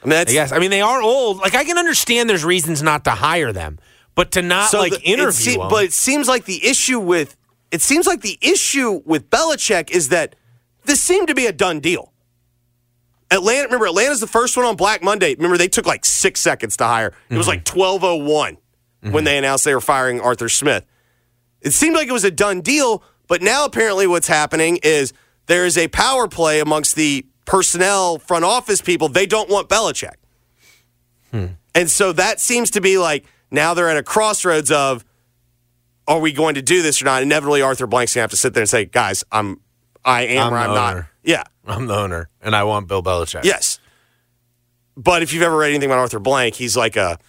[0.04, 0.52] I mean that's I guess.
[0.52, 1.38] I mean, they are old.
[1.38, 3.80] Like, I can understand there's reasons not to hire them,
[4.16, 5.70] but to not so like the- it interview se- them.
[5.70, 7.36] But it seems like the issue with
[7.72, 10.36] it seems like the issue with Belichick is that
[10.86, 12.14] this seemed to be a done deal.
[13.30, 15.36] Atlanta, remember, Atlanta's the first one on Black Monday.
[15.36, 17.14] Remember, they took like six seconds to hire.
[17.30, 17.58] It was mm-hmm.
[17.58, 18.58] like 1201
[19.12, 19.26] when mm-hmm.
[19.26, 20.86] they announced they were firing Arthur Smith.
[21.62, 25.14] It seemed like it was a done deal, but now apparently what's happening is
[25.48, 29.10] there is a power play amongst the personnel front office people.
[29.10, 30.16] They don't want Belichick.
[31.32, 31.46] Hmm.
[31.74, 35.06] And so that seems to be like now they're at a crossroads of
[36.08, 37.22] are we going to do this or not?
[37.22, 39.60] Inevitably, Arthur Blank's gonna have to sit there and say, guys, I'm
[40.06, 40.94] I am I'm or I'm not.
[40.94, 41.10] owner.
[41.24, 41.44] Yeah.
[41.66, 43.44] I'm the owner, and I want Bill Belichick.
[43.44, 43.80] Yes.
[44.96, 47.20] But if you've ever read anything about Arthur Blank, he's like a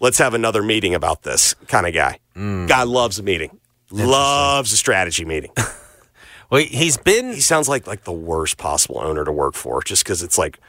[0.00, 2.18] let's have another meeting about this kind of guy.
[2.34, 2.68] Mm.
[2.68, 3.58] Guy loves a meeting.
[3.90, 5.52] Loves a strategy meeting.
[6.50, 10.04] Well, he's been he sounds like like the worst possible owner to work for just
[10.04, 10.60] because it's like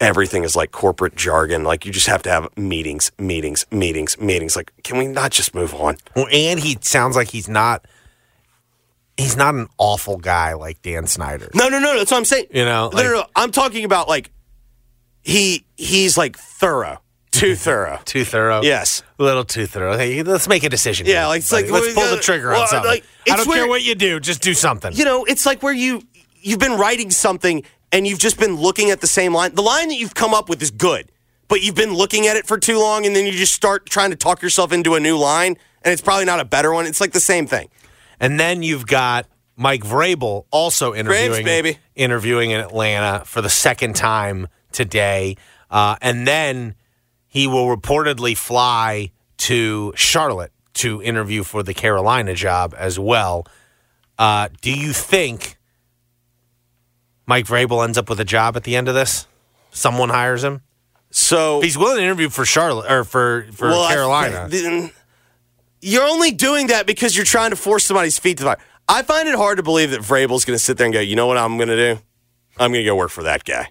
[0.00, 1.64] everything is like corporate jargon.
[1.64, 4.56] Like you just have to have meetings, meetings, meetings, meetings.
[4.56, 5.96] Like, can we not just move on?
[6.14, 7.86] Well, and he sounds like he's not.
[9.16, 11.50] He's not an awful guy like Dan Snyder.
[11.54, 11.96] No, no, no.
[11.96, 12.46] That's what I'm saying.
[12.50, 13.26] You know, no, no, no.
[13.34, 14.30] I'm talking about like
[15.22, 17.00] he he's like thorough,
[17.38, 18.00] too thorough.
[18.04, 18.62] Too thorough.
[18.62, 19.02] Yes.
[19.18, 19.96] A little too thorough.
[19.96, 21.06] Hey, let's make a decision.
[21.06, 22.90] Yeah, here, like, it's like, let's pull the trigger well, on something.
[22.90, 24.92] like, I don't care what you do, just do something.
[24.94, 26.02] You know, it's like where you
[26.40, 29.54] you've been writing something and you've just been looking at the same line.
[29.54, 31.10] The line that you've come up with is good,
[31.48, 34.10] but you've been looking at it for too long, and then you just start trying
[34.10, 36.86] to talk yourself into a new line, and it's probably not a better one.
[36.86, 37.68] It's like the same thing.
[38.18, 41.78] And then you've got Mike Vrabel also interviewing baby.
[41.94, 45.36] interviewing in Atlanta for the second time today,
[45.70, 46.74] uh, and then
[47.36, 53.46] he will reportedly fly to Charlotte to interview for the Carolina job as well.
[54.18, 55.58] Uh, do you think
[57.26, 59.26] Mike Vrabel ends up with a job at the end of this?
[59.70, 60.62] Someone hires him.
[61.10, 64.48] So If he's willing to interview for Charlotte or for for Well, I- Carolina.
[64.48, 64.90] then
[65.82, 68.64] you're only doing that because you're trying to force somebody's feet to the fire.
[68.88, 71.16] I find it hard to believe that Vrabel's going to sit there and go, you
[71.16, 72.00] know what I'm going to do?
[72.58, 73.68] I'm going to go work for that guy.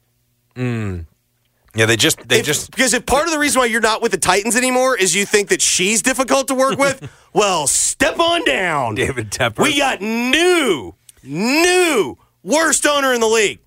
[1.75, 4.01] Yeah, they just they If- just because if part of the reason why you're not
[4.01, 8.19] with the Titans anymore is you think that she's difficult to work with, well, step
[8.19, 8.95] on down.
[8.95, 9.59] David Tepper.
[9.63, 13.59] We got new, new worst owner in the league,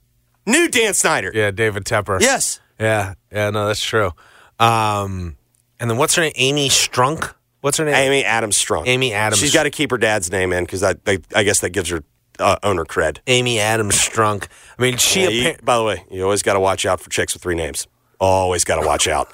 [0.47, 1.31] new Dan Snyder.
[1.35, 2.21] yeah, David Tepper.
[2.21, 2.61] Yes.
[2.81, 4.12] Yeah, yeah, no, that's true.
[4.59, 5.37] Um,
[5.81, 6.33] and then what's her name?
[6.37, 7.35] Amy Strunk.
[7.61, 7.94] What's her name?
[7.94, 8.87] Amy Adams Strunk.
[8.87, 9.40] Amy Adams.
[9.40, 11.90] She's got to keep her dad's name in because I, I, I guess that gives
[11.90, 12.03] her
[12.38, 13.18] uh, owner cred.
[13.27, 14.47] Amy Adams Strunk.
[14.79, 15.23] I mean, she.
[15.23, 17.57] Yeah, you- by the way, you always got to watch out for chicks with three
[17.57, 17.88] names.
[18.20, 19.33] Always got to watch out.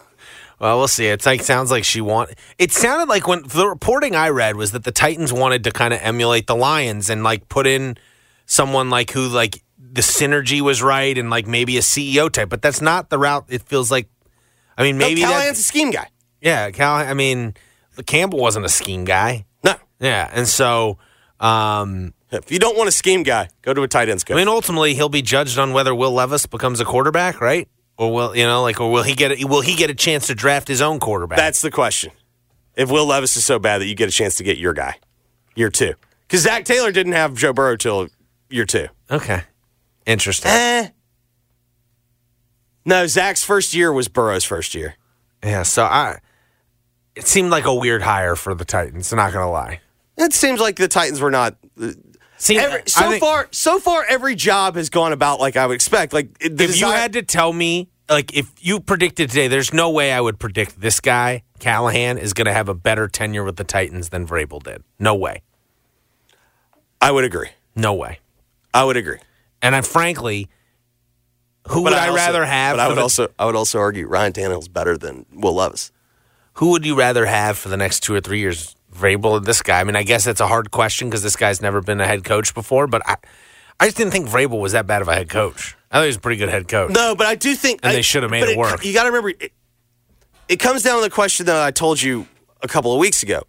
[0.60, 1.06] well, we'll see.
[1.06, 2.30] It's like sounds like she want.
[2.58, 5.94] It sounded like when the reporting I read was that the Titans wanted to kind
[5.94, 7.96] of emulate the Lions and like put in
[8.46, 12.60] someone like who like the synergy was right and like maybe a CEO type, but
[12.62, 13.46] that's not the route.
[13.48, 14.08] It feels like.
[14.76, 16.08] I mean, maybe no, that- Callahan's a scheme guy.
[16.40, 16.94] Yeah, Cal.
[16.94, 17.54] I mean,
[18.06, 19.46] Campbell wasn't a scheme guy.
[19.64, 20.98] No, Yeah, and so.
[21.40, 24.34] Um, if you don't want a scheme guy, go to a tight ends coach.
[24.34, 27.68] I mean, ultimately, he'll be judged on whether Will Levis becomes a quarterback, right?
[27.96, 30.26] Or will you know, like, or will he get a, will he get a chance
[30.26, 31.38] to draft his own quarterback?
[31.38, 32.12] That's the question.
[32.74, 34.96] If Will Levis is so bad that you get a chance to get your guy,
[35.54, 38.08] year two, because Zac Taylor didn't have Joe Burrow till
[38.50, 38.88] year two.
[39.10, 39.42] okay.
[40.06, 40.50] Interesting.
[40.50, 40.88] Eh.
[42.84, 44.96] No, Zac's first year was Burrow's first year.
[45.42, 45.62] Yeah.
[45.62, 46.18] So I,
[47.14, 49.12] it seemed like a weird hire for the Titans.
[49.12, 49.80] Not gonna lie.
[50.18, 51.56] It seems like the Titans were not.
[52.44, 55.74] See, Every, so think far, so far, every job has gone about like I would
[55.74, 56.12] expect.
[56.12, 60.12] Like if you had to tell me, like, if you predicted today, there's no way
[60.12, 63.64] I would predict this guy Callahan is going to have a better tenure with the
[63.64, 64.82] Titans than Vrabel did.
[64.98, 65.40] No way.
[67.00, 67.48] I would agree.
[67.74, 68.18] No way.
[68.74, 69.20] I would agree.
[69.62, 70.50] And I frankly,
[71.68, 72.76] who would I, also- rather have?
[72.76, 75.92] But I would also, I would also argue Ryan Tannehill's better than Will Levis.
[76.58, 79.62] Who would you rather have for the next two or three years, Vrabel or this
[79.62, 79.80] guy?
[79.80, 82.24] I mean, I guess that's a hard question because this guy's never been a head
[82.24, 83.16] coach before, but I,
[83.80, 85.76] I just didn't think Vrabel was that bad of a head coach.
[85.90, 86.90] I thought he was a pretty good head coach.
[86.92, 88.84] No, but I do think, And I- they should have made but it work.
[88.84, 89.52] You got to remember, it,
[90.48, 92.26] it comes down to the question that I told you
[92.62, 93.42] a couple of weeks ago.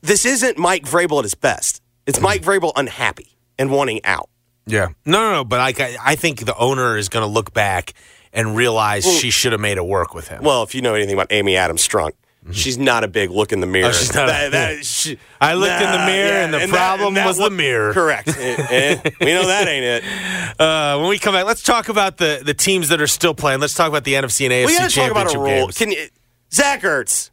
[0.00, 1.80] This isn't Mike Vrabel at his best.
[2.06, 2.24] It's Mm-hmm.
[2.24, 4.28] Mike Vrabel unhappy and wanting out.
[4.66, 4.88] Yeah.
[5.06, 5.44] No, no, no.
[5.44, 7.94] But I, I think the owner is going to look back
[8.32, 10.42] and realize she should have made it work with him.
[10.42, 12.12] Well, if you know anything about Amy Adams Strunk,
[12.50, 13.88] she's not a big look in the mirror.
[13.88, 16.68] Oh, she's not That- that- she- I looked in the mirror yeah, and the that-
[16.70, 17.92] problem that was the mirror.
[17.92, 18.28] Correct.
[18.28, 20.04] Eh, eh, we know that ain't it.
[20.60, 23.58] Uh, when we come back, let's talk about the, the teams that are still playing.
[23.58, 25.66] Let's talk about the NFC and AFC We to talk about a championship rule.
[25.66, 25.78] games.
[25.78, 26.06] Can you,
[26.52, 27.30] Zach Ertz?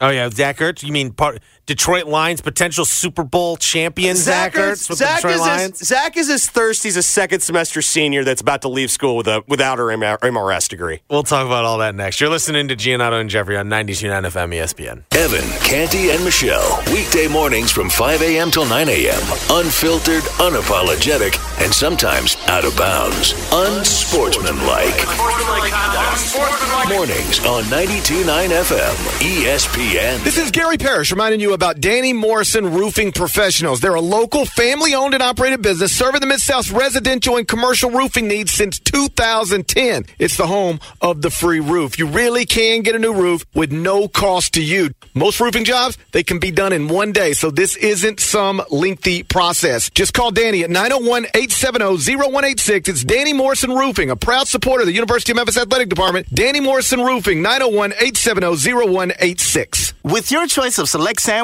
[0.00, 0.82] Oh yeah, Zach Ertz.
[0.84, 1.40] You mean part?
[1.66, 5.80] Detroit Lions potential Super Bowl champion Zach Ertz with Zach the Detroit is Lions.
[5.80, 9.16] as, Zach is as thirsty as a second semester senior that's about to leave school
[9.16, 11.00] with a without her MRS degree.
[11.08, 12.20] We'll talk about all that next.
[12.20, 15.04] You're listening to Giannotto and Jeffrey on 92.9 FM ESPN.
[15.16, 16.82] Evan, Canty, and Michelle.
[16.92, 18.50] Weekday mornings from 5 a.m.
[18.50, 19.22] till 9 a.m.
[19.50, 23.32] Unfiltered, unapologetic, and sometimes out of bounds.
[23.54, 25.00] Unsportsmanlike.
[26.88, 30.22] Mornings on 92.9 FM ESPN.
[30.22, 33.80] This is Gary Parrish reminding you about Danny Morrison Roofing Professionals.
[33.80, 37.90] They're a local, family owned and operated business serving the Mid South's residential and commercial
[37.90, 40.04] roofing needs since 2010.
[40.18, 41.98] It's the home of the free roof.
[41.98, 44.90] You really can get a new roof with no cost to you.
[45.14, 49.22] Most roofing jobs, they can be done in one day, so this isn't some lengthy
[49.22, 49.88] process.
[49.90, 52.88] Just call Danny at 901 870 0186.
[52.88, 56.28] It's Danny Morrison Roofing, a proud supporter of the University of Memphis Athletic Department.
[56.34, 59.94] Danny Morrison Roofing, 901 870 0186.
[60.02, 61.43] With your choice of select sandwich,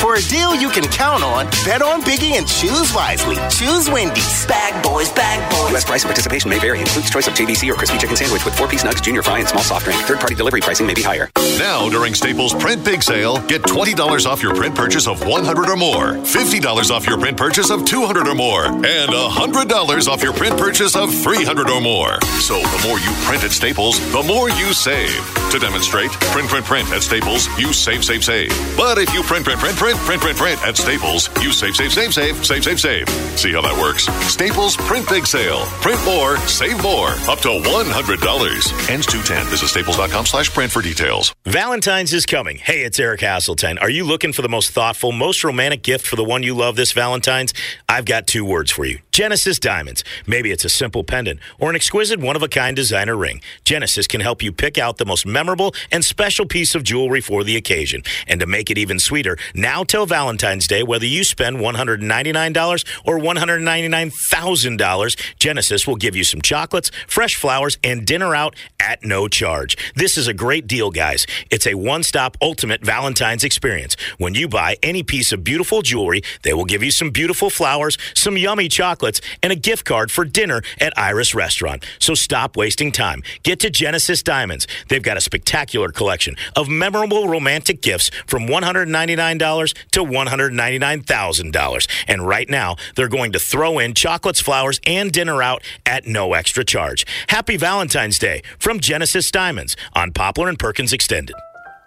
[0.00, 3.36] For a deal you can count on, bet on Biggie and choose wisely.
[3.50, 4.46] Choose Wendy's.
[4.46, 5.70] Bag boys, bag boys.
[5.70, 5.84] U.S.
[5.84, 6.80] price and participation may vary.
[6.80, 9.62] Includes choice of JBC or crispy chicken sandwich with four-piece nugs, junior fry, and small
[9.62, 10.00] soft drink.
[10.02, 11.30] Third-party delivery pricing may be higher.
[11.58, 15.76] Now, during Staples Print Big Sale, get $20 off your print purchase of 100 or
[15.76, 20.58] more, $50 off your print purchase of 200 or more, and $100 off your print
[20.58, 22.20] purchase of 300 or more.
[22.40, 25.16] So the more you print at Staples, the more you save.
[25.50, 28.50] To demonstrate, print, print, print at Staples, you save, save, save.
[28.76, 31.92] But if you print, print, print, print, print, print, print at Staples, you save, save,
[31.92, 33.08] save, save, save, save, save.
[33.38, 34.06] See how that works?
[34.30, 35.64] Staples Print Big Sale.
[35.80, 37.08] Print more, save more.
[37.28, 38.90] Up to $100.
[38.90, 39.46] Ends 210.
[39.46, 41.34] Visit staples.com slash print for details.
[41.44, 42.56] Valentine's is coming.
[42.58, 43.80] Hey, it's Eric Hasselton.
[43.80, 46.76] Are you looking for the most thoughtful, most romantic gift for the one you love
[46.76, 47.52] this Valentine's?
[47.88, 50.04] I've got two words for you Genesis Diamonds.
[50.26, 53.40] Maybe it's a simple pendant or an exquisite one of a kind designer ring.
[53.64, 57.44] Genesis can help you pick out the most memorable and special piece of jewelry for
[57.44, 58.02] the occasion.
[58.26, 63.18] And to make it even sweeter, now till Valentine's Day, whether you spend $199 or
[63.18, 69.78] $199,000, Genesis will give you some chocolates, fresh flowers, and dinner out at no charge.
[69.96, 71.26] This is a great deal, guys.
[71.50, 73.96] It's a one stop ultimate Valentine's experience.
[74.18, 77.96] When you buy any piece of beautiful jewelry, they will give you some beautiful flowers,
[78.14, 81.86] some yummy chocolates, and a gift card for dinner at Iris Restaurant.
[81.98, 83.22] So stop wasting time.
[83.42, 84.66] Get to Genesis Diamonds.
[84.90, 92.04] They've got a spectacular collection of memorable romantic gifts from $199 to $199,000.
[92.08, 96.34] And right now, they're going to throw in chocolates, flowers, and dinner out at no
[96.34, 97.06] extra charge.
[97.28, 101.36] Happy Valentine's Day from Genesis Diamonds on Poplar and Perkins Extended.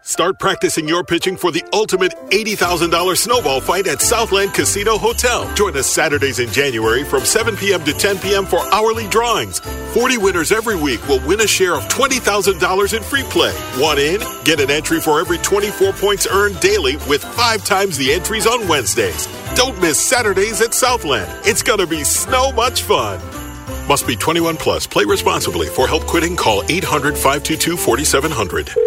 [0.07, 5.53] Start practicing your pitching for the ultimate $80,000 snowball fight at Southland Casino Hotel.
[5.53, 7.83] Join us Saturdays in January from 7 p.m.
[7.83, 8.45] to 10 p.m.
[8.45, 9.59] for hourly drawings.
[9.93, 13.51] 40 winners every week will win a share of $20,000 in free play.
[13.83, 18.13] One in, get an entry for every 24 points earned daily with five times the
[18.13, 19.27] entries on Wednesdays.
[19.55, 21.29] Don't miss Saturdays at Southland.
[21.45, 23.19] It's going to be snow much fun.
[23.89, 24.87] Must be 21 plus.
[24.87, 25.67] Play responsibly.
[25.67, 28.86] For help quitting, call 800 522 4700.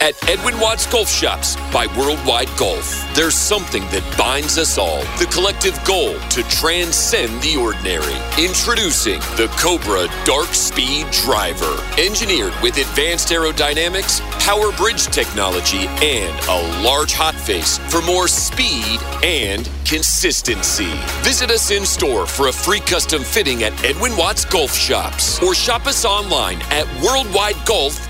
[0.00, 5.28] At Edwin Watts Golf Shops by Worldwide Golf, there's something that binds us all the
[5.32, 8.14] collective goal to transcend the ordinary.
[8.42, 11.82] Introducing the Cobra Dark Speed Driver.
[11.98, 19.00] Engineered with advanced aerodynamics, power bridge technology, and a large hot face for more speed
[19.24, 20.90] and consistency.
[21.22, 25.54] Visit us in store for a free custom fitting at Edwin Watts Golf Shops or
[25.54, 28.09] shop us online at worldwidegolf.com.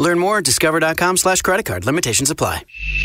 [0.00, 1.86] Learn more at discover.com slash credit card.
[1.86, 2.64] Limitations apply.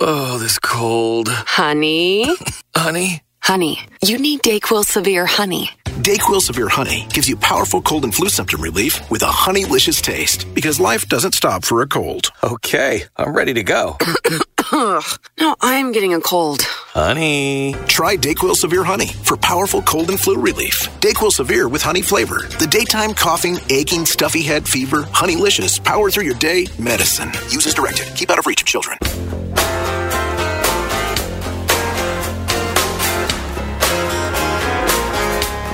[0.00, 1.28] oh, this cold.
[1.30, 2.26] Honey?
[2.76, 3.22] Honey?
[3.40, 5.68] Honey, you need Dayquil Severe Honey.
[5.84, 10.52] Dayquil Severe Honey gives you powerful cold and flu symptom relief with a honeylicious taste
[10.54, 12.28] because life doesn't stop for a cold.
[12.42, 13.98] Okay, I'm ready to go.
[14.72, 15.04] Ugh,
[15.38, 16.62] no, I'm getting a cold.
[16.94, 17.74] Honey.
[17.88, 20.88] Try Dayquil Severe Honey for powerful cold and flu relief.
[21.00, 22.46] Dayquil Severe with honey flavor.
[22.60, 27.32] The daytime coughing, aching, stuffy head, fever, honeylicious, power through your day medicine.
[27.50, 28.06] Use as directed.
[28.14, 28.96] Keep out of reach of children.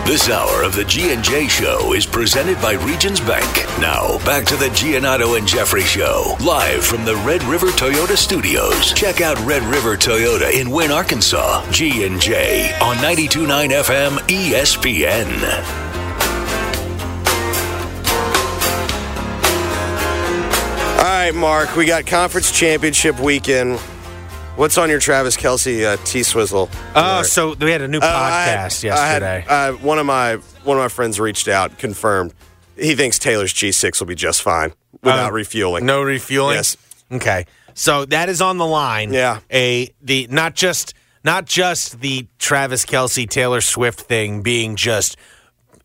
[0.07, 3.47] This hour of the G&J Show is presented by Regions Bank.
[3.81, 8.93] Now, back to the Giannotto and Jeffrey Show, live from the Red River Toyota Studios.
[8.93, 11.65] Check out Red River Toyota in Wynne, Arkansas.
[11.71, 15.31] G&J on 92.9 FM ESPN.
[20.99, 23.79] All right, Mark, we got conference championship weekend.
[24.61, 26.69] What's on your Travis Kelce uh, T Swizzle?
[26.95, 29.45] Oh, so we had a new Uh, I had- podcast I had, yesterday.
[29.49, 30.35] uh, one of my
[30.65, 32.35] one of my friends reached out, confirmed
[32.77, 35.87] he thinks Taylor's G6 will be just fine without Uh, refueling.
[35.87, 36.57] No refueling.
[36.57, 36.77] Yes.
[37.11, 37.47] Okay.
[37.73, 39.15] So that is on the line.
[39.15, 39.39] Yeah.
[39.51, 40.93] A the not just
[41.25, 45.17] not just the Travis Kelce Taylor Swift thing being just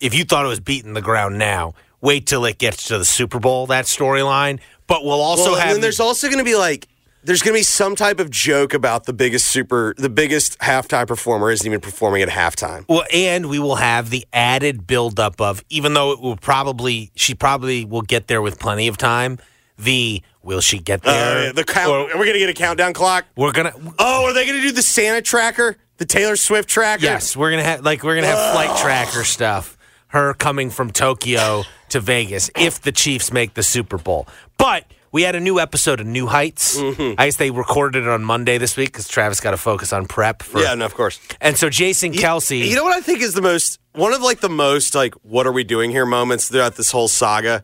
[0.02, 3.06] if you thought it was beating the ground now, wait till it gets to the
[3.06, 3.68] Super Bowl.
[3.68, 4.60] That storyline.
[4.86, 6.90] But we'll also well, and have then there's also going to be like
[7.26, 11.08] there's going to be some type of joke about the biggest super the biggest halftime
[11.08, 12.86] performer isn't even performing at halftime.
[12.88, 17.34] Well, and we will have the added buildup of, even though it will probably, she
[17.34, 19.40] probably will get there with plenty of time.
[19.78, 21.50] The will she get there?
[21.50, 23.26] Uh, the count, are we going to get a countdown clock?
[23.36, 23.74] We're gonna.
[24.00, 27.04] Oh, are they going to do the Santa tracker, the Taylor Swift tracker?
[27.04, 29.78] Yes, we're gonna have like we're gonna have flight tracker stuff.
[30.08, 34.28] Her coming from Tokyo to Vegas if the Chiefs make the Super Bowl.
[34.58, 34.86] But
[35.16, 36.78] we had a new episode of New Heights.
[36.78, 37.18] Mm-hmm.
[37.18, 40.08] I guess they recorded it on Monday this week because Travis got to focus on
[40.08, 40.44] prep.
[40.44, 41.22] For, yeah, no, of course.
[41.40, 42.68] And so Jason You- Kelce.
[42.68, 45.48] You know what I think is the most one of like the most like what
[45.48, 47.64] are we doing here moments throughout this whole saga?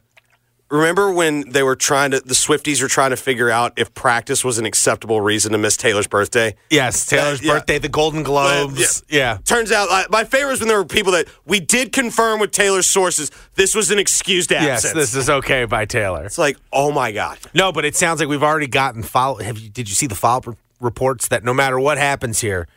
[0.71, 4.43] Remember when they were trying to the Swifties were trying to figure out if practice
[4.43, 6.55] was an acceptable reason to miss Taylor's birthday?
[6.69, 7.53] yes, Taylor's Uh, yeah.
[7.55, 9.03] birthday, the Golden Globes.
[9.09, 9.37] yeah.
[9.43, 12.87] Turns out, my favorite was when there were people that we did confirm with Taylor's
[12.87, 14.95] sources this was an excused absence.
[14.95, 16.23] Yes, this is okay by Taylor.
[16.23, 19.39] it's like, oh my god, No, but it sounds like we've already gotten follow.
[19.43, 19.69] Have you?
[19.69, 22.67] Did you see the follow reports that no matter what happens here,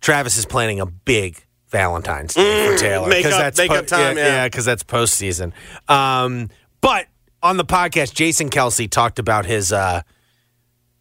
[0.00, 4.16] Travis is planning a big Valentine's Day for Taylor Mm, make up- make up time,
[4.16, 4.46] yeah.
[4.48, 5.52] because that's postseason.
[5.88, 6.48] Um,
[6.80, 7.06] but
[7.42, 10.02] on the podcast, Jason Kelce talked about his uh,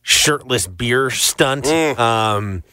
[0.02, 1.66] shirtless beer stunt.
[1.66, 1.98] Mm.
[2.00, 2.64] Um,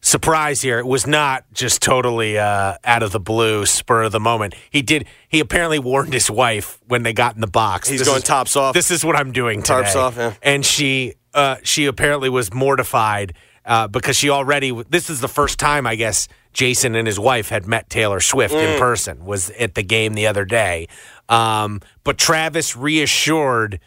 [0.00, 0.78] surprise here.
[0.78, 4.54] It was not just totally uh, out of the blue, spur of the moment.
[4.70, 5.06] He did.
[5.28, 7.88] He apparently warned his wife when they got in the box.
[7.88, 8.74] He's This going is- tops off.
[8.74, 9.82] This is what I'm doing today.
[9.82, 10.34] Tarps off, yeah.
[10.42, 13.34] And she, uh, she apparently was mortified
[13.64, 14.72] uh, because she already.
[14.88, 18.52] This is the first time, I guess, Jason and his wife had met Taylor Swift
[18.54, 18.74] Mm.
[18.74, 19.24] in person.
[19.24, 20.88] Was at the game the other day.
[21.32, 23.80] Um, but Travis reassured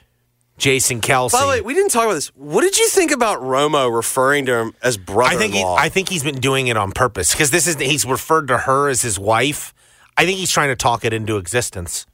[0.58, 1.34] Jason Kelce.
[1.34, 2.28] By the way, we didn't talk about this.
[2.30, 5.38] What did you think about Romo referring to him as I brother-in-law?
[5.40, 8.48] think he, I think he's been doing it on purpose because this is he's referred
[8.48, 9.74] to her as his wife.
[10.18, 12.06] I think he's trying to talk it into existence.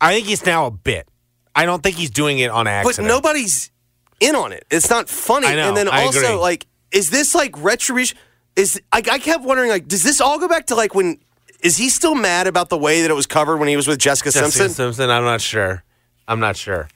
[0.00, 1.08] I think he's now a bit.
[1.54, 3.08] I don't think he's doing it on accident.
[3.08, 3.70] but nobody's
[4.20, 4.64] in on it.
[4.70, 5.46] It's not funny.
[5.46, 8.18] I know, and then I also, like, is this like retribution?
[8.56, 11.18] Is I, I kept wondering, like, does this all go back to like when?
[11.64, 13.98] Is he still mad about the way that it was covered when he was with
[13.98, 14.74] Jessica, Jessica Simpson?
[14.74, 15.10] Simpson.
[15.10, 15.82] I'm not sure.
[16.28, 16.88] I'm not sure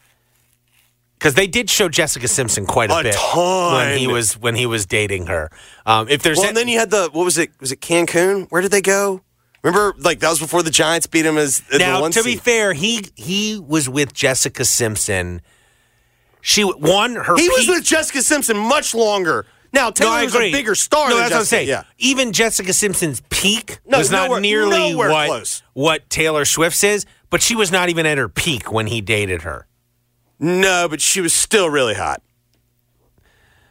[1.19, 3.75] because they did show Jessica Simpson quite a, A bit ton.
[3.75, 5.51] when he was when he was dating her.
[5.85, 7.51] Um, if there's Well, a- and then you had the what was it?
[7.61, 8.47] Was it Cancun?
[8.51, 9.23] Where did they go?
[9.65, 13.07] Remember, like that was before the Giants beat him as, now to be fair, he
[13.17, 15.41] he was with Jessica Simpson.
[16.41, 19.45] She won her He was with Jessica Simpson much longer.
[19.73, 21.09] Now Taylor no, I was a bigger star.
[21.11, 21.69] No, than that's what I'm saying.
[21.69, 21.83] Yeah.
[21.99, 25.63] Even Jessica Simpson's peak No, was not nowhere- nearly nowhere what close.
[25.75, 29.43] what Taylor Swift's is, but she was not even at her peak when he dated
[29.43, 29.67] her.
[30.41, 32.23] No, but she was still really hot.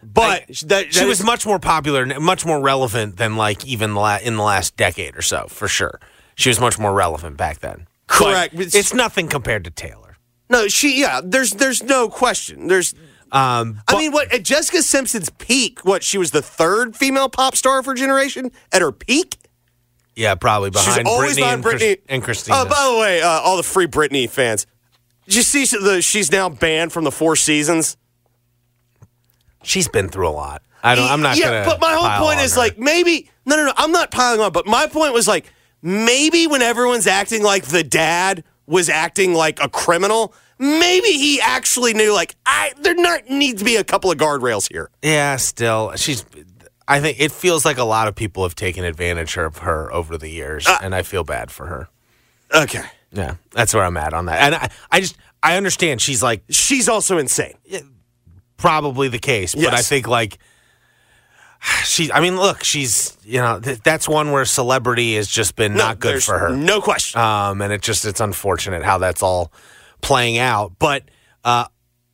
[0.04, 4.20] But that, she that was much more popular, much more relevant than like even la-
[4.22, 6.00] in the last decade or so, for sure.
[6.36, 7.88] She was much more relevant back then.
[8.06, 8.54] Correct.
[8.56, 10.18] it's, nothing compared to Taylor.
[10.50, 11.02] No, she.
[11.02, 12.68] Yeah, there's there's no question.
[12.68, 12.94] There's
[13.32, 15.84] Um, I mean, what at Jessica Simpson's peak?
[15.86, 19.38] What she was the third female pop star of her generation at her peak.
[20.16, 22.58] yeah, probably She's behind always Britney and, Chris- and Christina.
[22.60, 24.66] Oh, by the way, uh, all the free Britney fans.
[25.26, 26.02] Did you see the?
[26.02, 27.98] She's now banned from the Four Seasons.
[29.64, 30.62] She's been through a lot.
[30.84, 31.10] I don't.
[31.10, 31.38] I'm not.
[31.38, 32.62] Yeah, but my whole point is her.
[32.62, 33.74] like maybe no, no, no.
[33.76, 35.52] I'm not piling on, but my point was like
[35.82, 41.94] maybe when everyone's acting like the dad was acting like a criminal, maybe he actually
[41.94, 44.90] knew like I there not need to be a couple of guardrails here.
[45.02, 46.26] Yeah, still, she's.
[46.88, 50.18] I think it feels like a lot of people have taken advantage of her over
[50.18, 51.90] the years, Uh, and I feel bad for her.
[52.56, 54.42] Okay, Yeah, that's where I'm at on that.
[54.42, 57.56] And I, I just, I understand she's like she's also insane.
[58.56, 60.38] probably the case, but I think like
[61.84, 62.12] she.
[62.12, 65.88] I mean, look, she's you know th- that's one where celebrity has just been No,
[65.88, 66.50] not good for her.
[66.56, 67.20] No question.
[67.20, 69.52] Um, and it just it's unfortunate how that's all
[70.02, 70.74] playing out.
[70.80, 71.04] But
[71.44, 71.66] uh,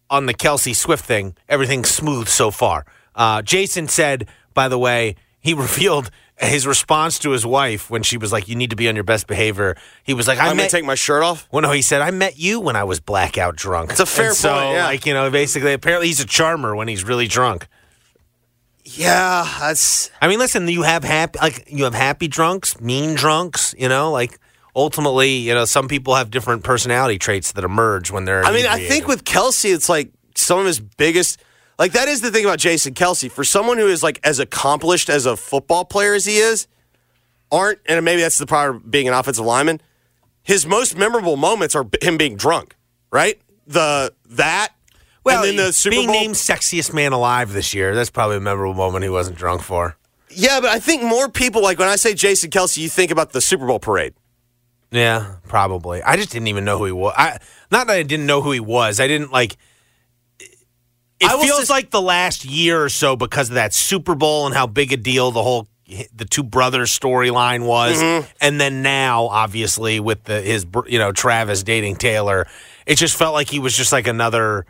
[0.09, 2.85] on the Kelce Swift thing, everything's smooth so far.
[3.15, 8.17] Uh, Jason said, by the way, he revealed his response to his wife when she
[8.17, 10.57] was like, "You need to be on your best behavior." He was like, "I I'm
[10.57, 11.47] gonna take my shirt off.
[11.51, 14.29] well, no, he said, "I met you when I was blackout drunk." It's a fair
[14.29, 14.85] And so, point, yeah.
[14.85, 17.67] Like you know, basically, apparently, he's a charmer when he's really drunk.
[18.83, 20.09] Yeah, that's.
[20.21, 23.73] I mean, listen, you have happy like you have happy drunks, mean drunks.
[23.77, 24.39] You know, like
[24.75, 28.43] ultimately, you know, some people have different personality traits that emerge when they're.
[28.43, 31.39] I mean, I think with Kelce, it's like some of his biggest.
[31.79, 33.31] Like that is the thing about Jason Kelce.
[33.31, 36.67] For someone who is like as accomplished as a football player as he is,
[37.51, 39.81] aren't and maybe that's the power of being an offensive lineman.
[40.43, 42.75] His most memorable moments are him being drunk,
[43.11, 43.39] right?
[43.65, 44.69] The that
[45.23, 46.15] well, and then the Super being Bowl.
[46.15, 47.95] named sexiest man alive this year.
[47.95, 49.95] That's probably a memorable moment he wasn't drunk for.
[50.29, 53.31] yeah, but I think more people like when I say Jason Kelce, you think about
[53.31, 54.13] the Super Bowl parade.
[54.93, 56.03] Yeah, probably.
[56.03, 57.13] I just didn't even know who he was.
[57.17, 57.39] I
[57.71, 58.99] not that I didn't know who he was.
[58.99, 59.57] I didn't like.
[61.19, 64.53] It feels just- like the last year or so because of that Super Bowl and
[64.53, 65.67] how big a deal the whole
[66.15, 68.27] the two brothers storyline was, Mm-hmm.
[68.41, 72.47] and then now obviously with the his you know Travis dating Taylor,
[72.85, 74.65] it just felt like he was just like another,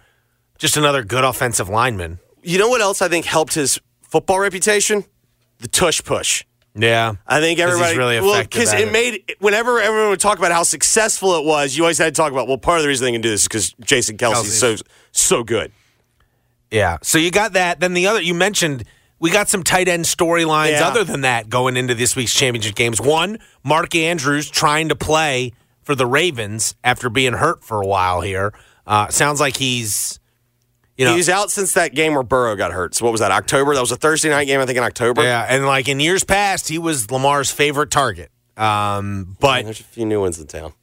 [0.58, 2.20] just another good offensive lineman.
[2.44, 5.06] You know what else I think helped his football reputation?
[5.60, 6.44] The tush push.
[6.76, 8.92] Yeah, I think everybody really well because it it.
[8.92, 12.32] made whenever everyone would talk about how successful it was, you always had to talk
[12.32, 14.76] about well, part of the reason they can do this is because Jason Kelce's so
[15.12, 15.72] so good.
[16.72, 16.98] Yeah.
[17.04, 17.80] So you got that.
[17.80, 18.86] Then the other you mentioned
[19.20, 20.88] we got some tight end storylines Yeah.
[20.88, 23.00] other than that going into this week's championship games.
[23.00, 25.54] One, Mark Andrews trying to play
[25.84, 28.52] for the Ravens after being hurt for a while here.
[28.88, 30.20] Uh, sounds like he's
[31.04, 32.96] you know He's out since that game where Burrow got hurt.
[32.96, 33.32] So what was that?
[33.32, 33.74] October?
[33.74, 35.24] That was a Thursday night game, I think in October.
[35.24, 38.32] yeah, and like in years past, he was Lamar's favorite target.
[38.58, 40.74] Um, but there's a few new ones in town.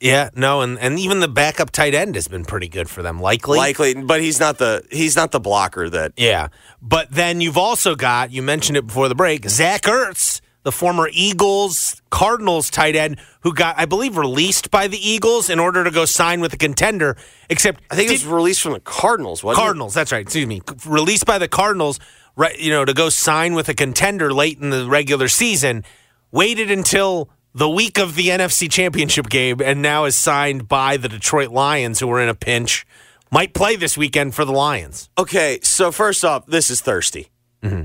[0.00, 3.20] yeah, no, and, and even the backup tight end has been pretty good for them.
[3.20, 6.48] Likely, Likely, but he's not the he's not the blocker that Yeah.
[6.82, 11.08] But then you've also got, you mentioned it before the break, Zach Ertz, the former
[11.12, 15.90] Eagles Cardinals tight end, who got, I believe, released by the Eagles in order to
[15.90, 17.16] go sign with a contender.
[17.48, 20.60] Except I think it was released from the Cardinals, wasn't Cardinals, that's right, excuse me.
[20.86, 21.98] Released by the Cardinals,
[22.36, 25.84] right, you know, to go sign with a contender late in the regular season,
[26.30, 31.08] waited until the week of the NFC Championship game, and now is signed by the
[31.08, 32.86] Detroit Lions, who are in a pinch.
[33.32, 35.08] Might play this weekend for the Lions.
[35.16, 37.28] Okay, so first off, this is thirsty.
[37.62, 37.84] Mm-hmm.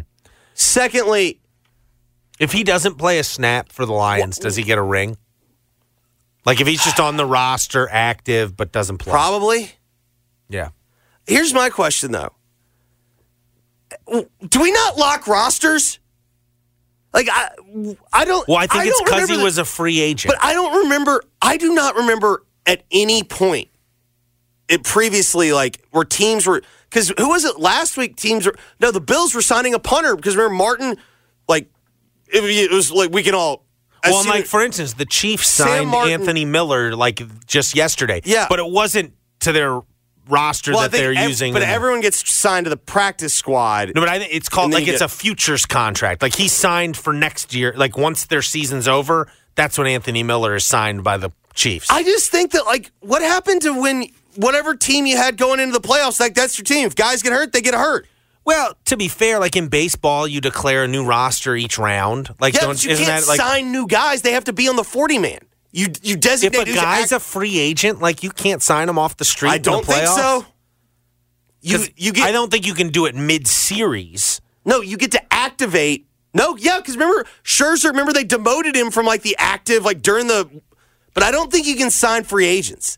[0.53, 1.39] Secondly,
[2.39, 5.17] If he doesn't play a snap for the Lions, does he get a ring?
[6.45, 9.11] Like if he's just on the roster, active but doesn't play.
[9.11, 9.71] probably.
[10.49, 10.69] Yeah.
[11.25, 12.33] Here's my question though.
[14.07, 15.99] Do we not lock rosters?
[17.13, 17.49] Like I,
[18.11, 18.47] I don't.
[18.47, 20.33] Well, I think it's because he the- was a free agent.
[20.33, 21.23] But I don't remember.
[21.41, 23.69] I do not remember at any point
[24.67, 28.17] it previously like where teams were because who was it last week?
[28.17, 30.97] Teams were no, the Bills were signing a punter because remember Martin,
[31.47, 31.69] like
[32.28, 33.65] it, it was like we can all.
[34.03, 38.21] I well, like for instance, the Chiefs Sam signed Martin- Anthony Miller like just yesterday.
[38.23, 38.45] Yeah.
[38.49, 39.82] but it wasn't to their
[40.28, 41.53] roster well, that they're ev- using.
[41.53, 43.91] but everyone gets signed to the practice squad.
[43.95, 46.21] No, but I think it's called like it's get- a futures contract.
[46.21, 47.73] Like he signed for next year.
[47.76, 51.88] Like once their season's over, that's when Anthony Miller is signed by the Chiefs.
[51.89, 55.73] I just think that like what happened to when whatever team you had going into
[55.73, 56.86] the playoffs, like that's your team.
[56.86, 58.07] If guys get hurt, they get hurt.
[58.45, 62.29] Well, to be fair, like in baseball, you declare a new roster each round.
[62.39, 64.21] Like, Yeah, don't you isn't can't that like sign new guys.
[64.21, 65.39] They have to be on the forty man.
[65.71, 68.99] You you designate if a guy's act- a free agent, like you can't sign him
[68.99, 69.49] off the street?
[69.49, 70.45] I don't think so.
[71.61, 74.39] You you get I don't think you can do it mid-series.
[74.63, 74.81] no.
[74.81, 76.07] You get to activate.
[76.35, 77.85] No, yeah, because remember Scherzer.
[77.85, 80.47] Remember they demoted him from like the active like during the.
[81.15, 82.97] But I don't think you can sign free agents.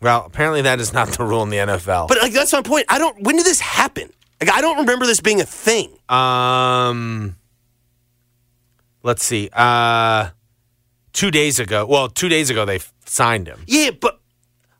[0.00, 2.08] Well, apparently that is not the rule in the NFL.
[2.08, 2.86] But like that's my point.
[2.88, 3.22] I don't.
[3.22, 4.10] When did this happen?
[4.44, 5.96] Like I don't remember this being a thing.
[6.06, 7.36] Um,
[9.02, 9.48] let's see.
[9.50, 10.30] Uh,
[11.14, 11.86] two days ago.
[11.86, 13.60] Well, two days ago they signed him.
[13.66, 14.20] Yeah, but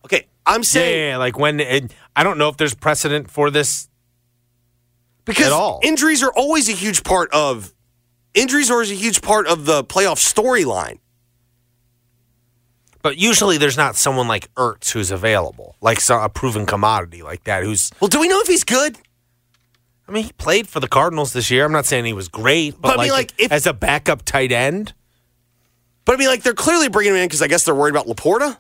[0.05, 0.27] okay.
[0.45, 3.89] I'm saying Yeah, yeah, like when it, I don't know if there's precedent for this
[5.25, 5.81] because at all.
[5.83, 7.73] injuries are always a huge part of
[8.35, 10.99] injuries are always a huge part of the playoff storyline.
[13.01, 17.63] But usually there's not someone like Ertz who's available, like a proven commodity like that.
[17.63, 18.09] Who's well?
[18.09, 18.99] Do we know if he's good?
[20.09, 21.65] I mean, he played for the Cardinals this year.
[21.65, 23.73] I'm not saying he was great, but, But I like, mean, like, if- as a
[23.73, 24.93] backup tight end.
[26.05, 28.07] But I mean, like they're clearly bringing him in because I guess they're worried about
[28.07, 28.59] LaPorta.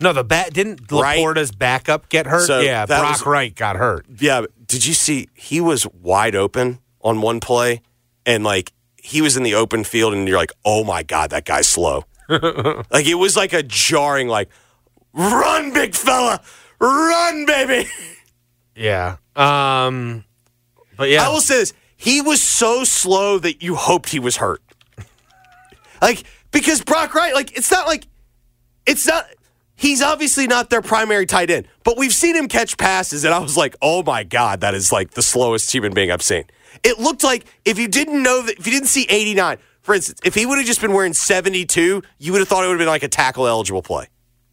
[0.00, 1.18] No, the bat didn't Right.
[1.18, 2.46] LaPorta's backup get hurt.
[2.46, 4.04] So yeah, Brock was- Wright got hurt.
[4.20, 7.80] Yeah, did you see he was wide open on one play
[8.26, 11.46] and like he was in the open field and you're like, "Oh my god, that
[11.46, 14.50] guy's slow." like it was like a jarring like
[15.14, 16.42] run big fella,
[16.78, 17.88] run baby.
[18.76, 19.16] Yeah.
[19.38, 20.24] Um.
[20.96, 24.36] But yeah, I will say this, he was so slow that you hoped he was
[24.36, 24.60] hurt.
[26.02, 28.06] like because Brock Wright like it's not like
[28.86, 29.26] it's not
[29.76, 33.38] he's obviously not their primary tight end, but we've seen him catch passes, and I
[33.38, 36.44] was like, oh my God, that is like the slowest human being I've seen.
[36.82, 40.20] It looked like if you didn't know that, if you didn't see 89, for instance,
[40.24, 42.78] if he would have just been wearing 72, you would have thought it would have
[42.78, 44.06] been like a tackle eligible play.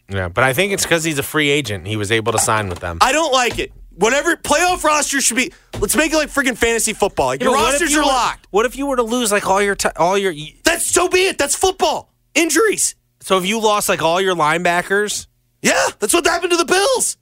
[0.09, 1.87] yeah, but I think it's because he's a free agent.
[1.87, 2.99] He was able to sign with them.
[3.01, 3.71] I don't like it.
[3.95, 7.27] Whatever playoff roster should be, let's make it like freaking fantasy football.
[7.27, 8.47] Like your rosters you are were- locked.
[8.51, 10.33] What if you were to lose like all your ti all your?
[10.63, 11.37] That's so be it.
[11.37, 12.13] That's football.
[12.33, 12.95] Injuries.
[13.21, 15.27] So if you lost like all your linebackers,
[15.61, 17.17] Yeah, that's what happened to the Bills.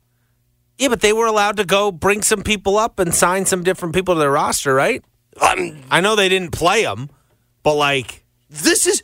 [0.77, 3.93] yeah, but they were allowed to go bring some people up and sign some different
[3.95, 5.03] people to their roster, right?
[5.39, 7.09] Um, I know they didn't play them,
[7.63, 9.01] but like this is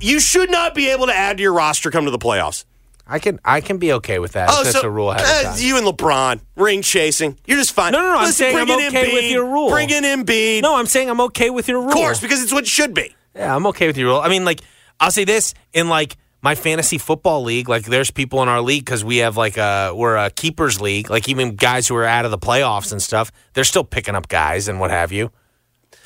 [0.00, 2.64] you should not be able to add to your roster come to the playoffs.
[3.10, 4.48] I can I can be okay with that.
[4.50, 7.36] if that's a rule uh, you and LeBron ring chasing.
[7.44, 7.92] You're just fine.
[7.92, 8.18] No, no, no.
[8.18, 9.68] I'm saying I'm okay with your rule.
[9.70, 10.62] Bring in Embiid.
[10.62, 11.88] No, I'm saying I'm okay with your rule.
[11.88, 13.14] of course, because it's what it should be.
[13.34, 14.20] Yeah, I'm okay with your rule.
[14.20, 14.60] I mean, like,
[15.00, 17.68] I'll say this in like my fantasy football league.
[17.68, 21.10] Like, there's people in our league because we have like a we're a keepers league.
[21.10, 24.28] Like, even guys who are out of the playoffs and stuff, they're still picking up
[24.28, 25.32] guys and what have you.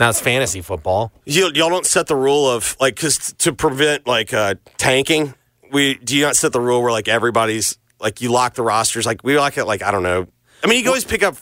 [0.00, 1.12] Now it's fantasy football.
[1.24, 5.34] You, y'all don't set the rule of like because to prevent like uh, tanking.
[5.74, 9.04] We do you not set the rule where like everybody's like you lock the rosters
[9.04, 10.26] like we lock it like I don't know.
[10.62, 11.36] I mean you can always pick up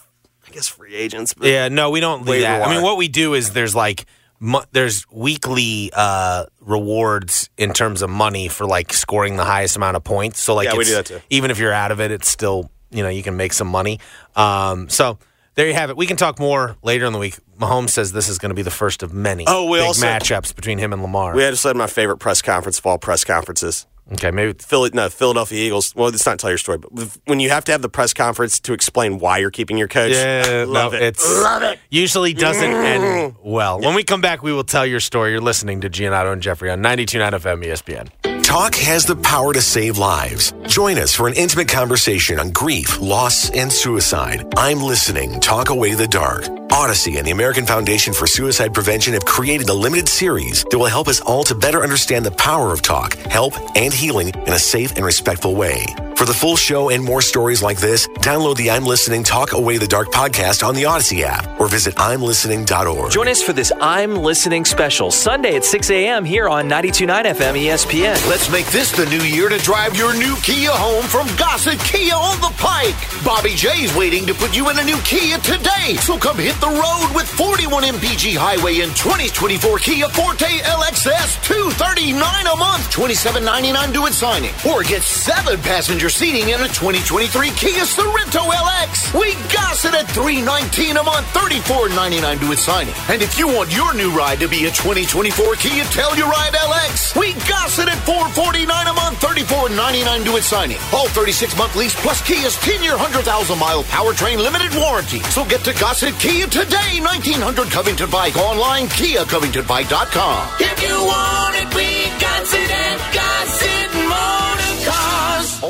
[0.46, 1.34] I guess free agents.
[1.34, 2.66] But Yeah, no, we don't do that.
[2.66, 4.06] I mean, what we do is there's like
[4.40, 9.96] mo- there's weekly uh, rewards in terms of money for like scoring the highest amount
[9.96, 10.40] of points.
[10.40, 11.20] So like, Yeah, we do that too.
[11.30, 14.00] Even if you're out of it, it's still you know you can make some money.
[14.36, 15.18] Um, so
[15.54, 15.96] there you have it.
[15.96, 17.38] We can talk more later in the week.
[17.58, 20.06] Mahomes says this is going to be the first of many Oh, we big also-
[20.06, 21.34] matchups between him and Lamar.
[21.34, 23.86] We had just said my favorite press conference of all press conferences.
[24.14, 25.94] Okay, maybe Philly, no, Philadelphia Eagles.
[25.94, 26.90] Well, it's not tell your story, but
[27.26, 30.12] when you have to have the press conference to explain why you're keeping your coach,
[30.12, 31.02] Yeah, love no, it.
[31.02, 31.78] It's love it.
[31.88, 33.04] Usually doesn't mm-hmm.
[33.04, 33.80] end well.
[33.80, 35.30] When we come back, we will tell your story.
[35.30, 38.21] You're listening to Giannotto and Jeffrey on 92.9 FM ESPN.
[38.52, 40.52] Talk has the power to save lives.
[40.66, 44.46] Join us for an intimate conversation on grief, loss, and suicide.
[44.58, 45.40] I'm listening.
[45.40, 46.42] Talk Away the Dark.
[46.68, 50.84] Audacy and the American Foundation for Suicide Prevention have created a limited series that will
[50.84, 54.58] help us all to better understand the power of talk, help, and healing in a
[54.58, 55.86] safe and respectful way.
[56.16, 59.78] For the full show and more stories like this, download the I'm Listening Talk Away
[59.78, 63.10] the Dark podcast on the Audacy app or visit imlistening.org.
[63.10, 66.24] Join us for this I'm Listening special Sunday at 6 a.m.
[66.24, 68.28] here on 92.9 FM ESPN.
[68.28, 72.14] Let's make this the new year to drive your new Kia home from Gossett Kia
[72.14, 72.94] on the Pike.
[73.24, 75.96] Bobby J's waiting to put you in a new Kia today.
[76.00, 82.14] So come hit the road with 41 MPG Highway and 2024 Kia Forte LXS 239
[82.46, 84.52] a month, 27.99 due at signing.
[84.70, 89.12] Or get seven passenger seating in a 2023 Kia Sorento LX.
[89.14, 92.94] We Gossett at 319 a month, 34.99 due at signing.
[93.08, 97.34] And if you want your new ride to be a 2024 Kia Telluride LX, we
[97.46, 100.78] Gossett at 449 a month, 34.99 due at signing.
[100.92, 105.20] All 36 month lease plus Kia's 10 year 100,000 mile powertrain limited warranty.
[105.30, 110.48] So get to Gossett Kia today, 1900 Covington Pike online, KiaCovingtonPike.com.
[110.58, 111.51] If you want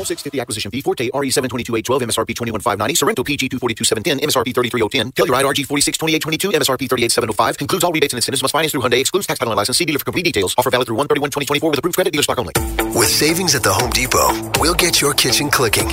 [0.03, 0.81] All 650 acquisition fee.
[0.81, 2.93] Forte RE722-812, MSRP 21590.
[2.93, 5.13] Sorento PG 242-710, MSRP 33010.
[5.15, 7.61] Telluride RG 462822, MSRP 38705.
[7.61, 8.41] Includes all rebates and incentives.
[8.41, 8.99] Must finance through Hyundai.
[8.99, 9.77] Excludes tax title and license.
[9.77, 10.55] See dealer for complete details.
[10.57, 12.11] Offer valid through 131-2024 with approved credit.
[12.11, 12.51] Dealer stock only.
[12.99, 15.87] With savings at the Home Depot, we'll get your kitchen clicking.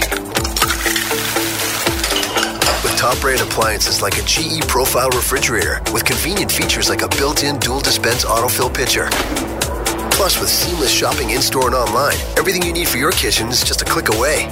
[2.83, 7.61] With top brand appliances like a GE Profile refrigerator with convenient features like a built-in
[7.61, 9.07] dual dispense autofill pitcher.
[10.21, 13.81] Plus, with seamless shopping in-store and online, everything you need for your kitchen is just
[13.81, 14.45] a click away.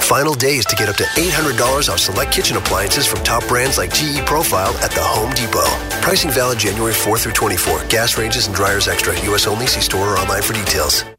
[0.00, 3.94] Final days to get up to $800 off select kitchen appliances from top brands like
[3.94, 5.70] GE Profile at the Home Depot.
[6.02, 7.84] Pricing valid January 4 through 24.
[7.86, 9.14] Gas ranges and dryers extra.
[9.26, 9.46] U.S.
[9.46, 9.68] only.
[9.68, 11.04] See store or online for details.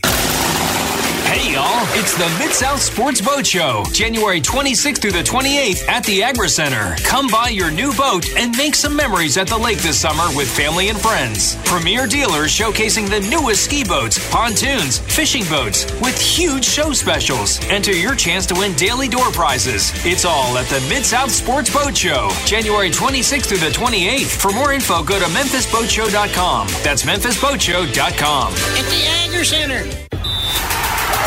[0.00, 0.71] City.
[1.24, 6.04] Hey y'all, it's the Mid South Sports Boat Show, January 26th through the 28th at
[6.04, 6.94] the Agri Center.
[7.04, 10.50] Come buy your new boat and make some memories at the lake this summer with
[10.54, 11.56] family and friends.
[11.64, 17.58] Premier dealers showcasing the newest ski boats, pontoons, fishing boats with huge show specials.
[17.70, 19.90] Enter your chance to win daily door prizes.
[20.04, 24.40] It's all at the Mid South Sports Boat Show, January 26th through the 28th.
[24.40, 26.68] For more info, go to memphisboatshow.com.
[26.82, 28.52] That's memphisboatshow.com.
[28.52, 29.84] At the Agri Center.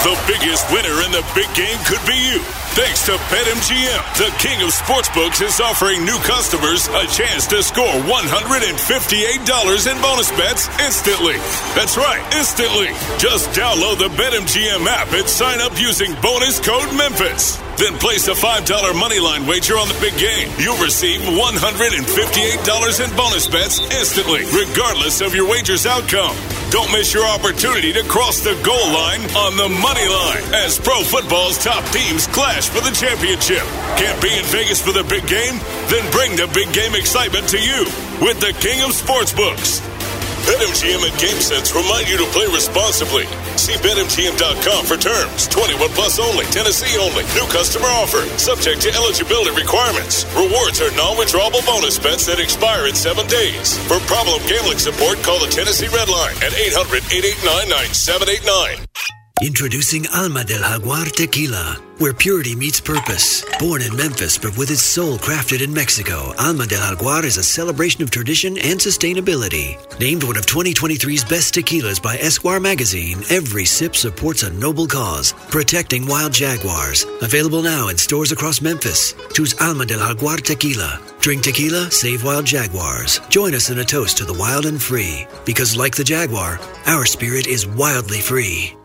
[0.06, 2.38] The biggest winner in the big game could be you.
[2.78, 7.88] Thanks to BetMGM, the king of sportsbooks is offering new customers a chance to score
[8.06, 11.38] $158 in bonus bets instantly.
[11.74, 12.94] That's right, instantly.
[13.18, 17.65] Just download the BetMGM app and sign up using bonus code MEMPHIS.
[17.78, 20.48] Then place a $5 moneyline wager on the big game.
[20.58, 26.36] You'll receive $158 in bonus bets instantly, regardless of your wager's outcome.
[26.72, 31.02] Don't miss your opportunity to cross the goal line on the money line as pro
[31.04, 33.64] football's top teams clash for the championship.
[34.00, 35.60] Can't be in Vegas for the big game?
[35.88, 37.84] Then bring the big game excitement to you
[38.24, 39.95] with the king of sportsbooks.
[40.44, 43.24] BetMGM and GameSense remind you to play responsibly.
[43.56, 45.48] See BetMGM.com for terms.
[45.48, 46.44] 21 plus only.
[46.52, 47.24] Tennessee only.
[47.34, 48.28] New customer offer.
[48.38, 50.26] Subject to eligibility requirements.
[50.36, 53.78] Rewards are non-withdrawable bonus bets that expire in seven days.
[53.88, 59.25] For problem gambling support, call the Tennessee Red Line at 800-889-9789.
[59.42, 63.44] Introducing Alma del Jaguar Tequila, where purity meets purpose.
[63.60, 67.44] Born in Memphis, but with its soul crafted in Mexico, Alma del Jaguar is a
[67.44, 69.76] celebration of tradition and sustainability.
[70.00, 75.34] Named one of 2023's best tequilas by Esquire magazine, every sip supports a noble cause,
[75.50, 77.06] protecting wild jaguars.
[77.22, 79.14] Available now in stores across Memphis.
[79.34, 81.02] Choose Alma del Jaguar Tequila.
[81.20, 83.20] Drink tequila, save wild jaguars.
[83.28, 85.28] Join us in a toast to the wild and free.
[85.44, 88.74] Because like the jaguar, our spirit is wildly free.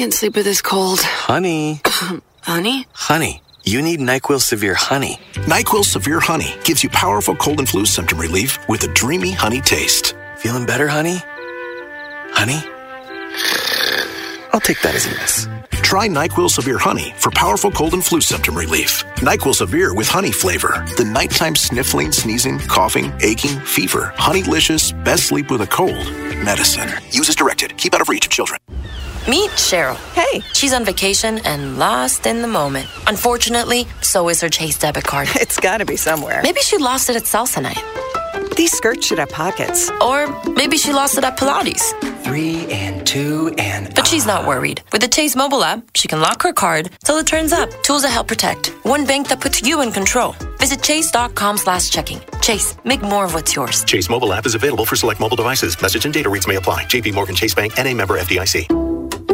[0.00, 0.98] Can't sleep with this cold.
[1.02, 1.82] Honey.
[2.40, 2.86] Honey?
[2.94, 3.42] Honey.
[3.64, 5.18] You need NyQuil Severe Honey.
[5.34, 9.60] NyQuil Severe Honey gives you powerful cold and flu symptom relief with a dreamy honey
[9.60, 10.16] taste.
[10.38, 11.18] Feeling better, honey?
[12.32, 12.62] Honey?
[14.54, 15.46] I'll take that as a yes.
[15.82, 19.04] Try NyQuil Severe Honey for powerful cold and flu symptom relief.
[19.16, 20.82] NyQuil Severe with honey flavor.
[20.96, 24.14] The nighttime sniffling, sneezing, coughing, aching, fever.
[24.16, 26.06] Honeylicious, best sleep with a cold.
[26.42, 26.88] Medicine.
[27.10, 27.76] Use as directed.
[27.76, 28.58] Keep out of reach of children.
[29.28, 29.96] Meet Cheryl.
[30.14, 30.40] Hey.
[30.54, 32.88] She's on vacation and lost in the moment.
[33.06, 35.28] Unfortunately, so is her Chase debit card.
[35.40, 36.40] It's gotta be somewhere.
[36.42, 37.82] Maybe she lost it at salsa night.
[38.56, 39.90] These skirts should have pockets.
[40.00, 41.92] Or maybe she lost it at Pilates.
[42.22, 43.94] Three and two and.
[43.94, 44.48] But she's not ah.
[44.48, 44.82] worried.
[44.92, 47.70] With the Chase mobile app, she can lock her card till it turns up.
[47.82, 48.68] Tools that help protect.
[48.84, 50.34] One bank that puts you in control.
[50.58, 52.20] Visit chase.com slash checking.
[52.40, 53.84] Chase, make more of what's yours.
[53.84, 55.80] Chase mobile app is available for select mobile devices.
[55.80, 56.84] Message and data rates may apply.
[56.84, 59.09] JP Morgan Chase Bank and a member FDIC.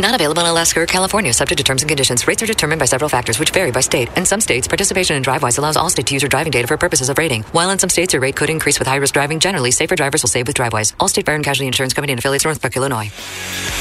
[0.00, 2.26] Not available in Alaska or California, subject to terms and conditions.
[2.26, 4.08] Rates are determined by several factors, which vary by state.
[4.16, 7.08] In some states, participation in DriveWise allows Allstate to use your driving data for purposes
[7.08, 7.42] of rating.
[7.52, 9.38] While in some states, your rate could increase with high-risk driving.
[9.38, 10.94] Generally, safer drivers will save with DriveWise.
[10.96, 13.10] Allstate Fire and Casualty Insurance Company and affiliates, Northbrook, Illinois.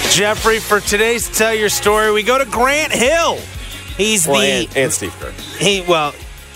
[0.10, 3.38] Jeffrey, for today's Tell Your Story, we go to Grant Hill.
[3.98, 5.32] He's Well, the and, and Steve Kerr.
[5.60, 6.14] he well,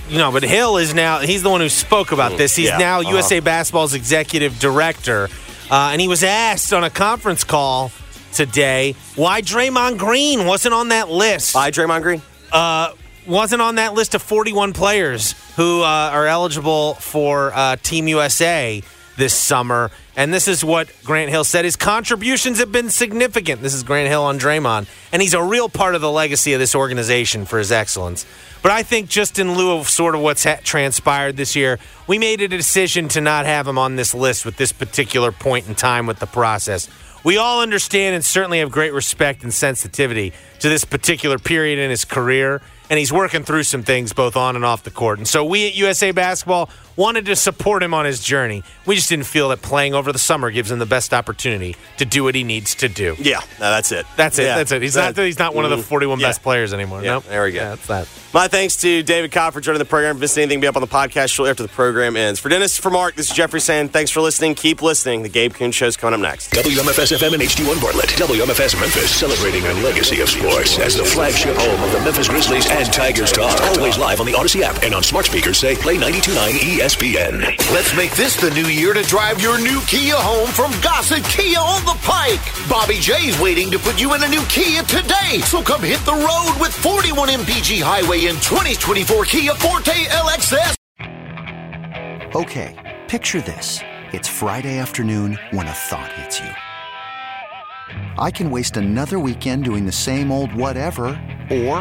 [0.09, 2.55] you know, but Hill is now he's the one who spoke about this.
[2.55, 3.11] He's yeah, now uh-huh.
[3.11, 5.29] USA Basketball's executive director,
[5.69, 7.91] uh, and he was asked on a conference call
[8.35, 8.95] today.
[9.15, 11.55] Why Draymond Green wasn't on that list?
[11.55, 12.21] Why Draymond Green?
[12.51, 12.93] Uh,
[13.27, 18.83] wasn't on that list of 41 players who uh, are eligible for uh, Team USA
[19.17, 19.91] this summer.
[20.15, 21.65] And this is what Grant Hill said.
[21.65, 23.61] His contributions have been significant.
[23.61, 24.87] This is Grant Hill on Draymond.
[25.11, 28.25] And he's a real part of the legacy of this organization for his excellence.
[28.61, 32.17] But I think just in lieu of sort of what's ha- transpired this year, we
[32.17, 35.75] made a decision to not have him on this list with this particular point in
[35.75, 36.89] time with the process.
[37.25, 41.89] We all understand and certainly have great respect and sensitivity to this particular period in
[41.89, 45.17] his career and he's working through some things both on and off the court.
[45.17, 48.63] And so we at USA Basketball wanted to support him on his journey.
[48.85, 52.05] We just didn't feel that playing over the summer gives him the best opportunity to
[52.05, 53.15] do what he needs to do.
[53.19, 54.05] Yeah, no, that's it.
[54.15, 54.43] That's it.
[54.43, 54.57] Yeah.
[54.57, 54.81] That's it.
[54.81, 55.17] He's not.
[55.17, 55.85] He's not one of the mm-hmm.
[55.85, 56.27] 41 Yeah.
[56.27, 57.01] best players anymore.
[57.03, 57.25] Yeah, Nope.
[57.25, 57.59] there we go.
[57.59, 58.07] Yeah, that's that.
[58.33, 60.11] My thanks to David Cobb for joining the program.
[60.11, 62.39] If you missed anything, be up on the podcast shortly after the program ends.
[62.39, 64.55] For Dennis, for Mark, this is Jeffrey saying thanks for listening.
[64.55, 65.23] Keep listening.
[65.23, 66.51] The Gabe Kuhn Show's coming up next.
[66.51, 68.09] WMFS FM and HD1 Bartlett.
[68.09, 72.69] WMFS Memphis celebrating a legacy of sports as the flagship home of the Memphis Grizzlies
[72.69, 73.59] and Tigers talk.
[73.77, 76.84] Always live on the Audacy app and on smart speakers say play 92.9 ESPN.
[76.85, 81.57] Let's make this the new year to drive your new Kia home from Gossett Kia
[81.57, 82.39] on the Pike.
[82.69, 85.41] Bobby J's waiting to put you in a new Kia today.
[85.45, 90.75] So come hit the road with 41 MPG Highway in 2024 Kia Forte LXS.
[92.35, 93.79] Okay, picture this.
[94.13, 96.51] It's Friday afternoon when a thought hits you.
[98.19, 101.05] I can waste another weekend doing the same old whatever,
[101.49, 101.77] or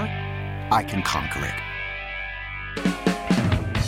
[0.73, 3.04] I can conquer it.